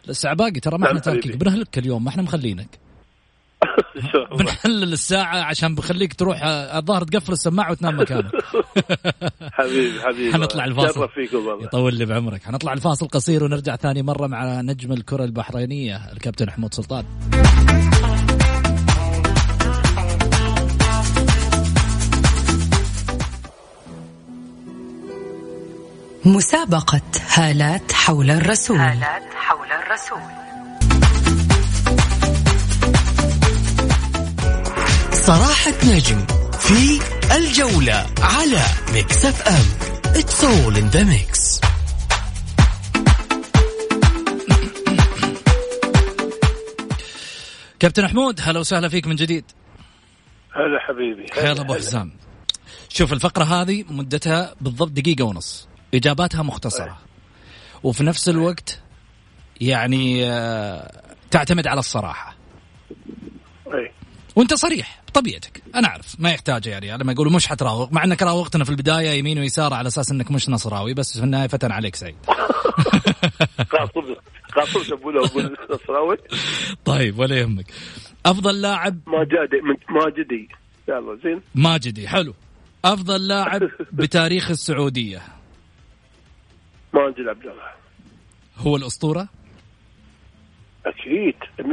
الساعة 0.10 0.36
باقي 0.36 0.60
ترى 0.60 0.78
ما 0.78 0.86
إحنا 0.88 0.94
نعم 0.94 1.04
تاركك 1.04 1.38
بنهلك 1.38 1.78
اليوم 1.78 2.04
ما 2.04 2.10
إحنا 2.10 2.24
مخلينك. 2.24 2.83
بنحلل 4.32 4.94
الساعة 4.94 5.38
عشان 5.38 5.76
بخليك 5.76 6.14
تروح 6.14 6.40
الظاهر 6.44 7.04
تقفل 7.04 7.32
السماعة 7.34 7.72
وتنام 7.72 8.00
مكانك. 8.00 8.32
حبيبي 9.58 10.02
حبيبي. 10.02 10.34
حنطلع 10.34 10.66
الفاصل. 10.66 11.10
يطول 11.62 11.96
لي 11.96 12.06
بعمرك. 12.06 12.44
حنطلع 12.44 12.74
الفاصل 12.74 13.08
قصير 13.08 13.44
ونرجع 13.44 13.76
ثاني 13.76 14.02
مرة 14.02 14.28
مع 14.28 14.62
نجم 14.62 14.92
الكرة 14.92 15.24
البحرينية 15.24 16.12
الكابتن 16.14 16.50
حمود 16.50 16.74
سلطان. 16.74 17.06
مسابقة 26.26 27.02
هالات 27.34 27.92
حول 27.92 28.32
الرسول. 28.32 28.78
هالات 28.78 29.34
حول 29.34 29.68
الرسول. 29.72 30.43
صراحة 35.26 35.74
نجم 35.84 36.26
في 36.60 37.00
الجولة 37.36 38.06
على 38.22 38.62
Mix 38.94 39.26
FM 39.26 39.94
It's 40.14 40.44
all 40.44 40.76
in 40.76 40.88
the 40.96 41.04
mix. 41.06 41.60
كابتن 47.80 48.08
حمود 48.08 48.40
هلا 48.42 48.60
وسهلا 48.60 48.90
فيك 48.90 49.08
من 49.08 49.16
جديد. 49.16 49.46
هلا 50.56 50.80
حبيبي. 50.80 51.26
هلا 51.42 51.62
أبو 51.62 51.74
حسام 51.74 52.12
شوف 52.90 53.14
الفقرة 53.14 53.44
هذه 53.44 53.84
مدتها 53.90 54.56
بالضبط 54.62 54.92
دقيقة 54.92 55.24
ونص. 55.24 55.68
إجاباتها 55.94 56.44
مختصرة. 56.44 56.98
وفي 57.84 58.04
نفس 58.04 58.30
الوقت 58.30 58.80
يعني 59.62 60.32
آه، 60.32 61.02
تعتمد 61.32 61.68
على 61.68 61.80
الصراحة. 61.80 62.33
وانت 64.36 64.54
صريح 64.54 65.02
بطبيعتك. 65.08 65.64
أنا 65.76 65.88
أعرف 65.88 66.16
ما 66.20 66.32
يحتاج 66.32 66.66
يعني 66.66 66.98
لما 66.98 67.12
يقولوا 67.12 67.32
مش 67.32 67.48
حتراوغ 67.48 67.88
مع 67.92 68.04
إنك 68.04 68.22
راوغتنا 68.24 68.64
في 68.64 68.70
البداية 68.70 69.10
يمين 69.10 69.40
ويسار 69.40 69.74
على 69.74 69.88
أساس 69.88 70.12
إنك 70.12 70.32
مش 70.32 70.50
نصراوي 70.50 70.94
بس 70.94 71.18
في 71.18 71.24
النهاية 71.24 71.48
فتن 71.48 71.72
عليك 71.72 71.96
سعيد. 71.96 72.16
أقول 73.74 74.18
أقول 75.18 75.56
نصراوي. 75.72 76.18
طيب 76.86 77.20
ولا 77.20 77.36
يهمك. 77.40 77.66
أفضل 78.26 78.62
لاعب 78.62 79.00
ماجدي 79.08 79.62
ماجدي 79.90 80.50
يلا 80.88 81.18
زين. 81.24 81.42
ماجدي 81.56 82.08
حلو. 82.08 82.34
أفضل 82.86 83.28
لاعب 83.28 83.62
بتاريخ 83.92 84.50
السعودية. 84.52 85.22
ماجد 86.94 87.28
عبد 87.28 87.46
الله. 87.46 87.72
هو 88.58 88.76
الأسطورة؟ 88.76 89.28
أكيد 90.86 91.36
100% 91.60 91.64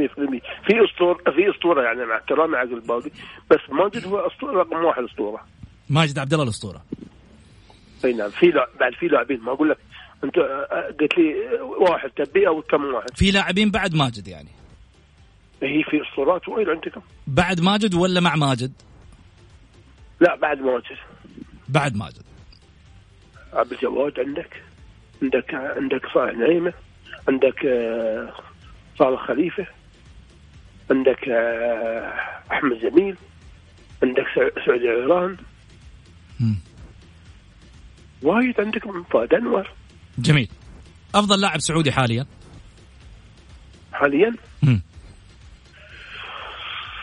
في 0.65 0.85
أسطورة 0.85 1.17
في 1.31 1.49
أسطورة 1.55 1.81
يعني 1.83 2.05
مع 2.05 2.17
احترامي 2.17 2.57
عقل 2.57 2.73
الباقي 2.73 3.09
بس 3.51 3.59
ماجد 3.69 4.05
هو 4.05 4.17
أسطورة 4.19 4.51
رقم 4.59 4.85
واحد 4.85 5.03
أسطورة. 5.03 5.45
ماجد 5.89 6.19
عبد 6.19 6.33
الله 6.33 6.43
الأسطورة. 6.43 6.81
أي 8.05 8.13
نعم 8.13 8.29
في 8.29 8.45
لاعب 8.45 8.67
بعد 8.79 8.93
في 8.93 9.07
لاعبين 9.07 9.39
ما 9.41 9.51
أقول 9.51 9.69
لك. 9.69 9.77
أنت 10.23 10.35
قلت 11.01 11.17
لي 11.17 11.33
واحد 11.89 12.09
تبي 12.09 12.47
أو 12.47 12.61
كم 12.61 12.85
واحد؟ 12.85 13.09
في 13.15 13.31
لاعبين 13.31 13.71
بعد 13.71 13.95
ماجد 13.95 14.27
يعني. 14.27 14.49
هي 15.63 15.83
في 15.83 16.01
أسطورات 16.01 16.49
وايد 16.49 16.69
عندكم 16.69 17.01
بعد 17.27 17.61
ماجد 17.61 17.93
ولا 17.95 18.19
مع 18.19 18.35
ماجد؟ 18.35 18.71
لا 20.19 20.35
بعد 20.35 20.61
ماجد. 20.61 20.97
بعد 21.69 21.95
ماجد. 21.95 22.23
عبد 23.53 23.71
الجواد 23.71 24.19
عندك. 24.19 24.63
عندك 25.21 25.53
عندك 25.53 26.01
صالح 26.13 26.37
نعيمة. 26.37 26.73
عندك 27.27 27.65
آه، 27.65 28.33
صالح 29.01 29.27
خليفه 29.27 29.67
عندك 30.91 31.29
آه، 31.29 32.13
أحمد 32.51 32.77
جميل 32.79 33.15
عندك 34.03 34.25
سعود 34.65 34.81
عيران. 34.81 35.37
وايد 38.21 38.61
عندك 38.61 38.81
فؤاد 39.11 39.33
انور 39.33 39.69
جميل. 40.17 40.49
أفضل 41.15 41.41
لاعب 41.41 41.59
سعودي 41.59 41.91
حاليا؟ 41.91 42.25
حاليا؟ 43.93 44.35
مم. 44.63 44.81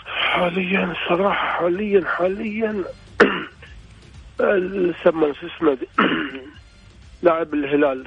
حاليا 0.06 0.92
الصراحه 0.92 1.58
حاليا 1.58 2.04
حاليا. 2.06 2.84
سمى 5.04 5.34
شو 5.34 5.46
اسمه 5.46 5.78
لاعب 7.22 7.54
الهلال. 7.54 8.06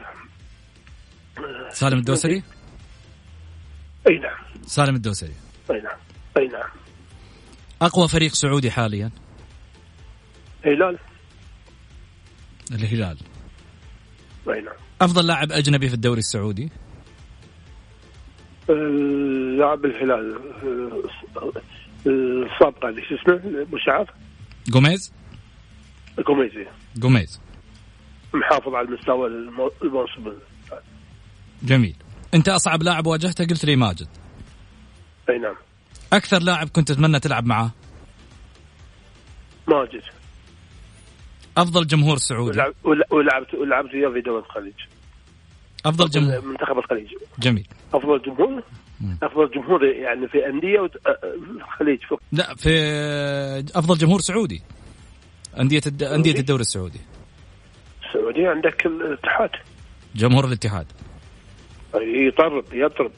سالم 1.69 1.97
الدوسري؟ 1.97 2.43
أي 4.07 4.17
نعم. 4.17 4.37
سالم 4.65 4.95
الدوسري. 4.95 5.33
أي 5.71 5.81
نعم. 5.81 5.97
أي 6.37 6.47
نعم. 6.47 6.69
أقوى 7.81 8.07
فريق 8.07 8.31
سعودي 8.33 8.71
حاليا؟ 8.71 9.11
هلال 10.65 10.99
الهلال. 12.71 13.17
أي 14.49 14.61
نعم. 14.61 14.75
أفضل 15.01 15.27
لاعب 15.27 15.51
أجنبي 15.51 15.87
في 15.87 15.93
الدوري 15.93 16.19
السعودي؟ 16.19 16.69
لاعب 19.57 19.85
الهلال 19.85 20.39
السابقه 22.05 22.89
اللي 22.89 23.01
شو 23.01 23.15
اسمه؟ 23.15 23.67
شعر 23.85 24.13
جوميز 24.67 25.13
جوميز 26.27 26.51
جوميز 26.95 27.41
محافظ 28.33 28.73
على 28.75 28.87
المستوى 28.87 29.27
الموسم 29.81 30.33
جميل. 31.63 31.95
أنت 32.33 32.49
أصعب 32.49 32.83
لاعب 32.83 33.07
واجهته 33.07 33.45
قلت 33.45 33.65
لي 33.65 33.75
ماجد. 33.75 34.07
أي 35.29 35.37
نعم. 35.37 35.55
أكثر 36.13 36.39
لاعب 36.39 36.69
كنت 36.69 36.91
تتمنى 36.91 37.19
تلعب 37.19 37.45
معاه 37.45 37.71
ماجد. 39.67 40.03
أفضل 41.57 41.87
جمهور 41.87 42.17
سعودي. 42.17 42.59
ولعبت 42.83 43.53
ولعبت 43.53 43.93
وياه 43.93 44.09
في 44.09 44.21
دوري 44.21 44.45
الخليج. 44.45 44.73
أفضل 45.85 46.09
جمهور. 46.09 46.45
منتخب 46.45 46.77
الخليج. 46.77 47.07
جميل. 47.39 47.67
أفضل 47.93 48.21
جمهور؟ 48.21 48.63
أفضل 49.23 49.51
جمهور 49.55 49.85
يعني 49.85 50.27
في 50.27 50.45
أندية 50.45 50.89
الخليج. 51.55 51.99
لا 52.31 52.55
في 52.55 52.69
أفضل 53.75 53.97
جمهور 53.97 54.21
سعودي. 54.21 54.63
أندية 55.59 55.81
الد... 55.87 56.03
أندية 56.03 56.39
الدوري 56.39 56.61
السعودي. 56.61 57.01
السعوديه 58.07 58.49
عندك 58.49 58.85
الاتحاد. 58.85 59.49
جمهور 60.15 60.45
الاتحاد. 60.45 60.85
يطرب 61.95 62.65
يطرب 62.73 63.11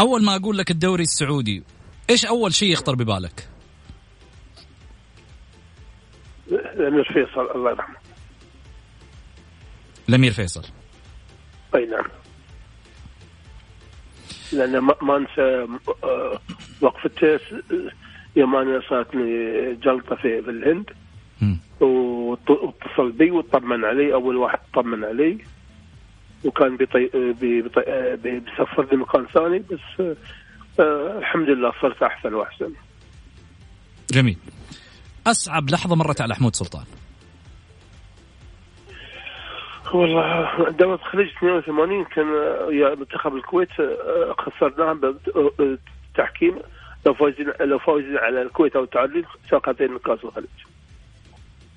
أول 0.00 0.24
ما 0.24 0.36
أقول 0.36 0.58
لك 0.58 0.70
الدوري 0.70 1.02
السعودي 1.02 1.62
إيش 2.10 2.26
أول 2.26 2.54
شيء 2.54 2.72
يخطر 2.72 2.94
ببالك؟ 2.94 3.48
الأمير 6.50 7.04
فيصل 7.04 7.50
الله 7.54 7.70
يرحمه. 7.70 7.96
الأمير 10.08 10.32
فيصل. 10.32 10.62
أي 11.74 11.86
نعم. 11.86 12.04
لأن 14.52 14.78
ما 14.78 15.16
أنسى 15.16 15.66
آه، 16.04 16.40
وقفته 16.80 17.40
يوم 18.36 18.56
أنا 18.56 18.82
صارتني 18.88 19.74
جلطة 19.74 20.16
في, 20.16 20.42
في 20.42 20.50
الهند. 20.50 20.90
واتصل 21.80 23.12
بي 23.12 23.30
وطمن 23.30 23.84
علي 23.84 24.14
أول 24.14 24.36
واحد 24.36 24.58
طمن 24.74 25.04
علي. 25.04 25.38
وكان 26.46 26.76
بيطي 26.76 27.10
بيطي 27.40 28.16
بيسفر 28.16 28.88
لي 28.92 28.96
مكان 28.96 29.26
ثاني 29.34 29.58
بس 29.58 30.16
آه 30.80 31.18
الحمد 31.18 31.48
لله 31.48 31.72
صرت 31.82 32.02
أحسن 32.02 32.34
وأحسن. 32.34 32.72
جميل. 34.10 34.36
أصعب 35.26 35.70
لحظة 35.70 35.96
مرت 35.96 36.20
على 36.20 36.34
حمود 36.34 36.54
سلطان. 36.56 36.84
والله 39.94 40.70
دورة 40.70 40.94
الخليج 40.94 41.28
82 41.28 42.04
كان 42.04 42.26
يا 42.72 42.94
منتخب 42.94 43.34
الكويت 43.36 43.80
آه، 43.80 44.34
خسرناها 44.38 44.92
بالتحكيم 45.58 46.58
لو 47.06 47.14
فوزنا 47.14 47.54
لو 47.60 47.78
فوزنا 47.78 48.20
على 48.20 48.42
الكويت 48.42 48.76
أو 48.76 48.84
التعادل 48.84 49.24
ساقطين 49.50 49.98
كاس 49.98 50.18
الخليج. 50.24 50.48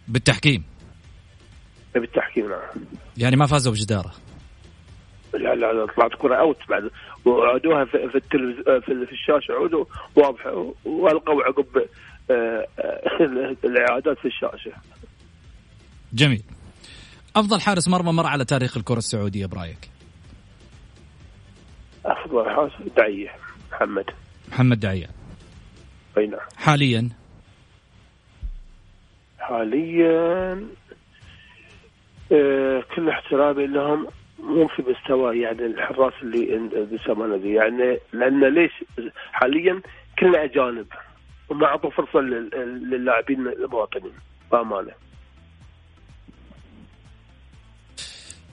بالتحكيم؟ 0.08 0.64
بالتحكيم 1.94 2.50
نعم. 2.50 2.60
يعني 3.18 3.36
ما 3.36 3.46
فازوا 3.46 3.74
بجدارة. 3.74 4.12
لا 5.34 5.56
لا 5.56 5.86
طلعت 5.86 6.12
كرة 6.18 6.36
أوت 6.36 6.58
بعد 6.70 6.92
وعادوها 7.26 7.86
في 7.86 8.10
في, 8.10 8.16
التلفز... 8.16 8.64
في, 8.86 9.06
في 9.06 9.12
الشاشة 9.12 9.52
عودوا 9.52 9.86
واضحه 10.16 10.74
والقوا 10.86 11.44
عقب 11.44 11.66
آه، 12.32 12.68
آه، 12.80 13.56
الإعادات 13.64 14.18
في 14.18 14.26
الشاشة. 14.26 14.72
جميل. 16.14 16.44
أفضل 17.36 17.62
حارس 17.62 17.88
مرمى 17.88 18.12
مر 18.12 18.26
على 18.26 18.46
تاريخ 18.46 18.78
الكرة 18.78 18.98
السعودية 18.98 19.46
برأيك؟ 19.46 19.90
أفضل 22.06 22.50
حارس 22.50 22.72
دعية 22.98 23.36
محمد 23.72 24.06
محمد 24.52 24.80
دعية 24.80 25.08
أي 26.18 26.28
نعم 26.28 26.40
حاليا 26.58 27.10
حاليا 29.40 30.68
آه 32.32 32.84
كل 32.96 33.10
احترامي 33.10 33.68
لهم 33.68 34.08
مو 34.44 34.68
في 34.68 34.84
مستوى 34.88 35.40
يعني 35.40 35.66
الحراس 35.66 36.14
اللي 36.22 36.70
بالزمانه 36.86 37.38
دي 37.38 37.54
يعني 37.54 38.00
لأن 38.14 38.54
ليش 38.54 38.72
حاليا 39.32 39.82
كلنا 40.20 40.44
أجانب 40.44 40.88
وما 41.50 41.66
أعطوا 41.66 41.90
فرصة 41.90 42.20
للاعبين 42.20 43.48
المواطنين 43.48 44.14
بأمانة. 44.52 44.92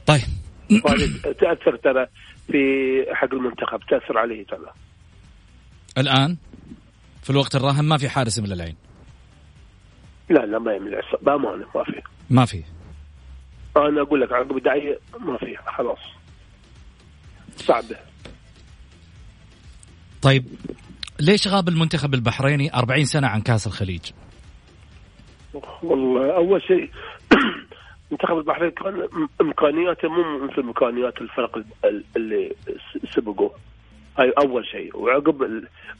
طيب 0.06 0.20
تأثر 1.40 1.76
ترى 1.76 2.06
في 2.46 3.04
حق 3.12 3.34
المنتخب 3.34 3.80
تأثر 3.90 4.18
عليه 4.18 4.46
ترى. 4.46 4.72
الآن 5.98 6.36
في 7.22 7.30
الوقت 7.30 7.56
الراهن 7.56 7.84
ما 7.84 7.96
في 7.96 8.08
حارس 8.08 8.38
من 8.38 8.52
العين. 8.52 8.76
لا 10.28 10.46
لا 10.46 10.58
ما 10.58 10.74
يمنع 10.74 11.00
بأمانة 11.22 11.66
ما 11.74 11.84
في. 11.84 12.02
ما 12.30 12.44
في. 12.44 12.62
أنا 13.76 14.00
أقول 14.00 14.20
لك 14.20 14.32
عقب 14.32 14.62
داعيه 14.62 14.98
ما 15.20 15.36
في 15.36 15.56
خلاص. 15.66 15.98
صعبة. 17.56 17.96
طيب 20.22 20.44
ليش 21.20 21.48
غاب 21.48 21.68
المنتخب 21.68 22.14
البحريني 22.14 22.74
40 22.74 23.04
سنة 23.04 23.26
عن 23.26 23.40
كأس 23.40 23.66
الخليج؟ 23.66 24.10
والله 25.82 26.36
أول 26.36 26.62
شيء 26.62 26.90
منتخب 28.10 28.38
البحرين 28.38 28.70
كان 28.70 29.08
إمكانياته 29.40 30.08
مو 30.08 30.46
مثل 30.46 30.60
إمكانيات 30.60 31.20
الفرق 31.20 31.64
اللي 32.16 32.54
سبقوا 33.14 33.50
هاي 34.18 34.32
أول 34.38 34.66
شيء. 34.66 34.96
وعقب 34.96 35.42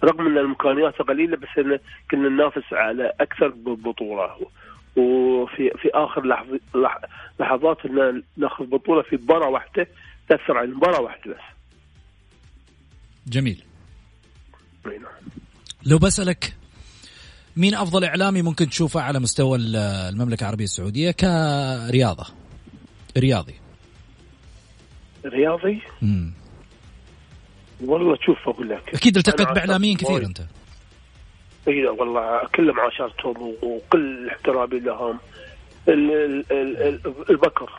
رغم 0.05 0.27
إن 0.27 0.39
الامكانيات 0.39 1.03
قليلة 1.03 1.37
بس 1.37 1.49
إن 1.59 1.79
كنا 2.11 2.29
ننافس 2.29 2.73
على 2.73 3.13
أكثر 3.21 3.49
بطولة. 3.57 4.37
وفي 4.97 5.71
في 5.83 5.89
آخر 5.95 6.27
لحظ 6.27 6.47
لحظات 7.41 7.87
إن 7.87 8.23
ناخذ 8.37 8.67
بطولة 8.67 9.03
في 9.03 9.17
مباراة 9.17 9.49
واحدة 9.49 9.89
تأثر 10.29 10.59
على 10.59 10.67
مباراه 10.67 11.01
واحدة 11.01 11.33
بس. 11.33 11.41
جميل. 13.27 13.65
نعم. 14.87 15.03
لو 15.87 15.99
بسألك 15.99 16.57
مين 17.57 17.75
أفضل 17.75 18.05
إعلامي 18.05 18.43
ممكن 18.43 18.69
تشوفه 18.69 19.01
على 19.01 19.21
مستوى 19.21 19.59
المملكة 19.59 20.43
العربية 20.43 20.65
السعودية 20.65 21.11
كرياضة؟ 21.11 22.27
رياضي. 23.17 23.55
رياضي؟ 25.25 25.81
امم 26.03 26.33
والله 27.85 28.17
شوف 28.27 28.49
أقول 28.49 28.69
لك 28.69 28.95
أكيد 28.95 29.17
التقيت 29.17 29.49
بإعلاميين 29.49 29.97
كثير 29.97 30.27
أنت 30.27 30.41
اي 31.69 31.87
والله 31.87 32.47
كلهم 32.55 32.81
عاشرتهم 32.81 33.55
وكل 33.63 34.29
احترامي 34.29 34.81
لهم. 34.81 35.19
البكر. 37.31 37.71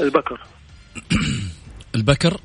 البكر. 0.00 0.40
البكر؟ 1.94 2.40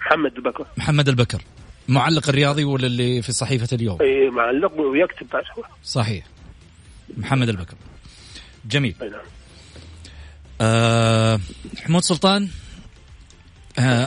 محمد 0.00 0.36
البكر. 0.36 0.66
محمد 0.76 1.08
البكر. 1.08 1.42
معلق 1.88 2.28
الرياضي 2.28 2.64
ولا 2.64 2.86
اللي 2.86 3.22
في 3.22 3.32
صحيفة 3.32 3.68
اليوم؟ 3.72 4.02
اي 4.02 4.30
معلق 4.30 4.80
ويكتب 4.80 5.26
بعد 5.32 5.42
صحيح. 5.84 6.26
محمد 7.16 7.48
البكر. 7.48 7.76
جميل. 8.64 8.94
نعم. 9.00 9.20
أه 10.60 11.40
حمود 11.78 12.02
سلطان؟ 12.02 12.48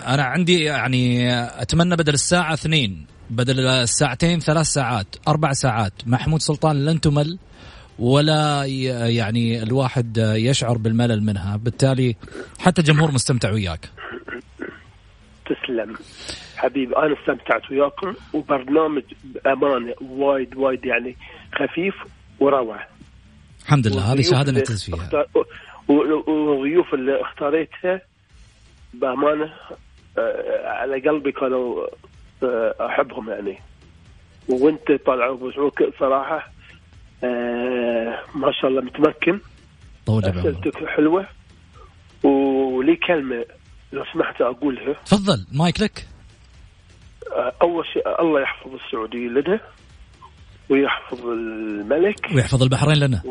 أنا 0.07 0.23
عندي 0.23 0.63
يعني 0.63 1.33
أتمنى 1.61 1.95
بدل 1.95 2.13
الساعة 2.13 2.53
اثنين 2.53 3.05
بدل 3.29 3.59
الساعتين 3.59 4.39
ثلاث 4.39 4.65
ساعات 4.65 5.15
أربع 5.27 5.51
ساعات. 5.51 5.93
محمود 6.05 6.41
سلطان 6.41 6.85
لن 6.85 7.01
تمل 7.01 7.37
ولا 7.99 8.65
يعني 9.09 9.63
الواحد 9.63 10.17
يشعر 10.17 10.77
بالملل 10.77 11.23
منها. 11.23 11.57
بالتالي 11.57 12.15
حتى 12.59 12.81
الجمهور 12.81 13.11
مستمتع 13.11 13.51
وياك. 13.51 13.89
تسلم. 15.45 15.95
حبيبي 16.57 16.97
أنا 16.97 17.15
استمتعت 17.21 17.71
وياكم 17.71 18.13
وبرنامج 18.33 19.03
بامانه 19.23 19.93
وايد 20.01 20.55
وايد 20.55 20.85
يعني 20.85 21.15
خفيف 21.55 21.95
وروعة. 22.39 22.87
الحمد 23.61 23.87
لله 23.87 24.13
هذه 24.13 24.21
شهادة 24.21 24.51
نعتز 24.51 24.83
فيها. 24.83 25.25
والضيوف 25.87 26.93
اللي 26.93 27.21
اختاريتها 27.21 28.01
بأمانة 28.93 29.53
على 30.65 30.99
قلبي 31.09 31.31
كانوا 31.31 31.87
آه، 32.43 32.75
أحبهم 32.81 33.29
يعني. 33.29 33.57
وأنت 34.49 34.91
طالع 35.05 35.31
بوجهك 35.31 35.93
صراحة 35.99 36.51
آه، 37.23 38.19
ما 38.35 38.51
شاء 38.61 38.71
الله 38.71 38.81
متمكن. 38.81 39.39
طول 40.05 40.25
اسئلتك 40.25 40.85
حلوة. 40.85 41.27
ولي 42.23 42.95
كلمة 42.95 43.45
لو 43.93 44.03
سمحت 44.13 44.41
أقولها. 44.41 44.93
تفضل 44.93 45.45
مايك 45.53 45.81
لك. 45.81 46.07
أول 47.61 47.85
شيء 47.93 48.21
الله 48.21 48.41
يحفظ 48.41 48.71
السعودية 48.73 49.27
لنا 49.27 49.59
ويحفظ 50.69 51.25
الملك. 51.25 52.27
ويحفظ 52.35 52.63
البحرين 52.63 52.97
لنا. 52.97 53.21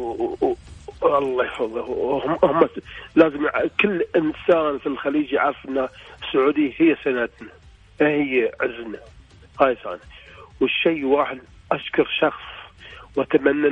الله 1.03 1.45
يحفظه. 1.45 1.85
هم, 2.27 2.39
هم 2.43 2.69
لازم 3.17 3.47
كل 3.81 4.05
إنسان 4.17 4.79
في 4.79 4.87
الخليج 4.87 5.33
يعرف 5.33 5.57
إن 5.69 5.89
السعودية 6.25 6.73
هي 6.77 6.97
سندنا 7.05 7.53
هي 8.01 8.53
عزنا. 8.61 8.99
هاي 9.61 9.77
ثاني 9.85 10.01
والشيء 10.61 11.05
واحد 11.05 11.41
أشكر 11.73 12.09
شخص 12.21 12.43
وأتمنى 13.17 13.69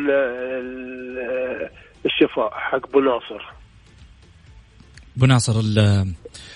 الشفاء 2.06 2.50
حق 2.52 2.86
أبو 2.88 3.00
ناصر. 3.00 3.52
أبو 5.16 5.26
ناصر 5.26 5.60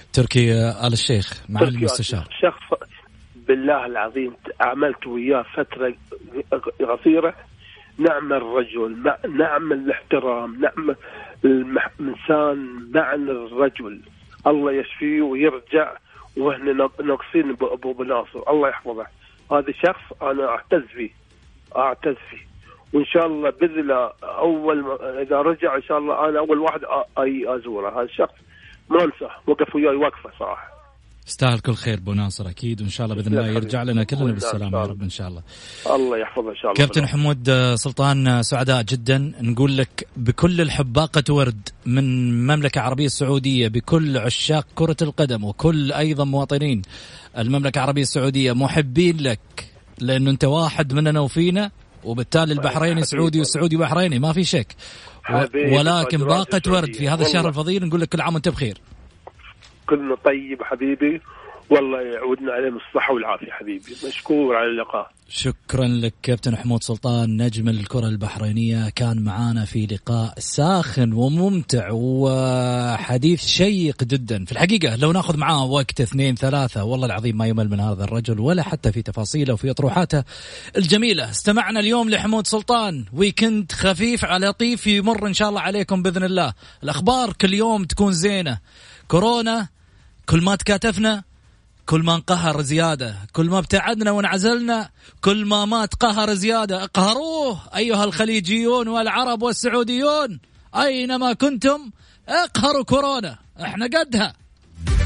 التركي 0.07 0.53
آل 0.55 0.93
الشيخ 0.93 1.45
مع 1.49 1.61
المستشار. 1.61 2.29
شخص 2.43 2.81
بالله 3.37 3.87
العظيم 3.87 4.37
عملت 4.61 5.07
وياه 5.07 5.45
فترة 5.57 5.95
قصيره 6.89 7.35
نعم 7.99 8.32
الرجل 8.32 9.12
نعم 9.28 9.72
الاحترام 9.72 10.61
نعم 10.61 10.94
الانسان 11.44 12.90
نعم 12.94 13.30
الرجل. 13.30 14.01
الله 14.46 14.72
يشفيه 14.72 15.22
ويرجع 15.22 15.92
وإحنا 16.36 16.88
ناقصين 17.05 17.57
أبو 17.61 18.03
ناصر 18.03 18.51
الله 18.51 18.68
يحفظه. 18.68 19.07
هذا 19.53 19.72
شخص 19.72 20.22
أنا 20.22 20.49
أعتز 20.49 20.82
فيه 20.82 21.11
أعتز 21.76 22.16
فيه. 22.30 22.49
وإن 22.92 23.05
شاء 23.05 23.26
الله 23.26 23.51
بإذن 23.51 23.78
الله 23.78 24.12
أول 24.22 24.82
ما 24.82 25.22
إذا 25.22 25.42
رجع 25.42 25.76
إن 25.76 25.82
شاء 25.82 25.99
الله 25.99 26.28
أنا 26.28 26.38
أول 26.38 26.59
واحد 26.59 26.80
أي 27.18 27.55
أزوره. 27.55 27.90
هذا 27.90 28.03
الشخص 28.03 28.34
ما 28.90 29.05
أنساه 29.05 29.30
وقف 29.46 29.74
وياي 29.74 29.96
وقفه 29.96 30.30
صراحة. 30.38 30.78
يستاهل 31.29 31.59
كل 31.59 31.74
خير 31.74 32.01
بو 32.01 32.12
ناصر 32.12 32.49
أكيد 32.49 32.81
وإن 32.81 32.91
شاء 32.91 33.05
الله 33.07 33.16
بإذن 33.16 33.39
الله 33.39 33.47
يرجع 33.47 33.83
لنا 33.83 34.05
كلنا 34.05 34.33
بالسلامة 34.33 34.79
يا 34.79 34.85
رب 34.85 35.03
إن 35.03 35.11
شاء 35.11 35.29
الله. 35.29 35.43
الله 35.87 36.18
يحفظه 36.18 36.51
إن 36.51 36.57
شاء 36.57 36.72
الله. 36.72 36.74
كابتن 36.74 37.07
حمود 37.07 37.74
سلطان 37.74 38.43
سعداء 38.43 38.83
جدا. 38.83 39.33
نقول 39.41 39.76
لك 39.76 40.07
بكل 40.16 40.61
الحب 40.61 40.93
باقه 40.93 41.35
ورد 41.35 41.68
من 41.87 41.99
المملكة 41.99 42.79
العربية 42.79 43.07
السعودية 43.07 43.68
بكل 43.68 44.18
عشاق 44.18 44.66
كرة 44.74 44.97
القدم 45.03 45.45
وكل 45.45 45.93
أيضا 45.93 46.24
مواطنين 46.24 46.83
المملكة 47.39 47.79
العربية 47.79 48.03
السعودية 48.03 48.53
محبين 48.53 49.16
لك 49.16 49.70
لأنه 49.99 50.31
أنت 50.31 50.45
واحد 50.45 50.93
مننا 50.93 51.20
وفينا 51.20 51.70
وبالتالي 52.05 52.53
البحريني 52.53 53.03
سعودي 53.03 53.39
والسعودي 53.39 53.76
بحريني 53.76 54.18
ما 54.18 54.33
في 54.33 54.45
شك. 54.45 54.76
ولكن 55.55 56.18
باقة 56.18 56.62
ورد 56.66 56.95
في 56.95 57.09
هذا 57.09 57.22
الشهر 57.22 57.49
الفضيل 57.49 57.87
نقول 57.87 58.01
لك 58.01 58.09
كل 58.09 58.20
عام 58.20 58.35
وأنت 58.35 58.49
بخير. 58.49 58.79
كله 59.89 60.16
طيب 60.24 60.62
حبيبي. 60.62 61.20
والله 61.70 62.01
يعودنا 62.01 62.53
عليهم 62.53 62.76
الصحة 62.76 63.14
والعافية 63.14 63.53
حبيبي. 63.53 63.97
مشكور 64.09 64.57
على 64.57 64.66
اللقاء. 64.66 65.11
شكرا 65.28 65.86
لك 65.89 66.14
كابتن 66.22 66.57
حمود 66.57 66.82
سلطان 66.82 67.43
نجم 67.43 67.68
الكرة 67.68 68.07
البحرينية 68.07 68.89
كان 68.89 69.24
معانا 69.24 69.64
في 69.64 69.86
لقاء 69.86 70.34
ساخن 70.39 71.12
وممتع 71.12 71.89
وحديث 71.93 73.47
شيق 73.47 74.05
جدا. 74.05 74.45
في 74.45 74.53
الحقيقة 74.53 74.97
لو 74.97 75.12
ناخذ 75.12 75.36
معاه 75.36 75.64
وقت 75.64 76.01
اثنين 76.01 76.34
ثلاثة 76.34 76.84
والله 76.84 77.07
العظيم 77.07 77.39
ما 77.39 77.47
يمل 77.47 77.70
من 77.70 77.80
هذا 77.80 78.05
الرجل 78.05 78.41
ولا 78.41 78.62
حتى 78.62 78.93
في 78.93 79.03
تفاصيله 79.03 79.55
وفي 79.55 79.70
أطروحاته 79.70 80.24
الجميلة. 80.76 81.30
استمعنا 81.30 81.80
اليوم 81.80 82.11
لحمود 82.11 82.47
سلطان. 82.47 83.05
ويكند 83.12 83.72
خفيف 83.72 84.24
على 84.24 84.47
لطيف 84.47 84.86
يمر 84.86 85.26
إن 85.26 85.34
شاء 85.34 85.49
الله 85.49 85.61
عليكم 85.61 86.03
بإذن 86.03 86.24
الله. 86.24 86.53
الأخبار 86.82 87.32
كل 87.32 87.55
يوم 87.55 87.84
تكون 87.84 88.12
زينة. 88.12 88.59
كورونا 89.09 89.68
كل 90.29 90.43
ما 90.43 90.57
تكاتفنا 90.57 91.22
كل 91.87 92.03
ما 92.03 92.14
انقهر 92.14 92.62
زيادة. 92.62 93.16
كل 93.33 93.47
ما 93.47 93.59
ابتعدنا 93.59 94.11
وانعزلنا 94.11 94.91
كل 95.20 95.45
ما 95.45 95.64
مات 95.64 95.95
قهر 95.95 96.35
زيادة. 96.35 96.85
اقهروه 96.85 97.61
أيها 97.76 98.05
الخليجيون 98.05 98.89
والعرب 98.89 99.43
والسعوديون. 99.43 100.41
أينما 100.74 101.33
كنتم 101.33 101.91
اقهروا 102.29 102.85
كورونا. 102.85 103.39
إحنا 103.62 103.87
قدها. 103.87 104.35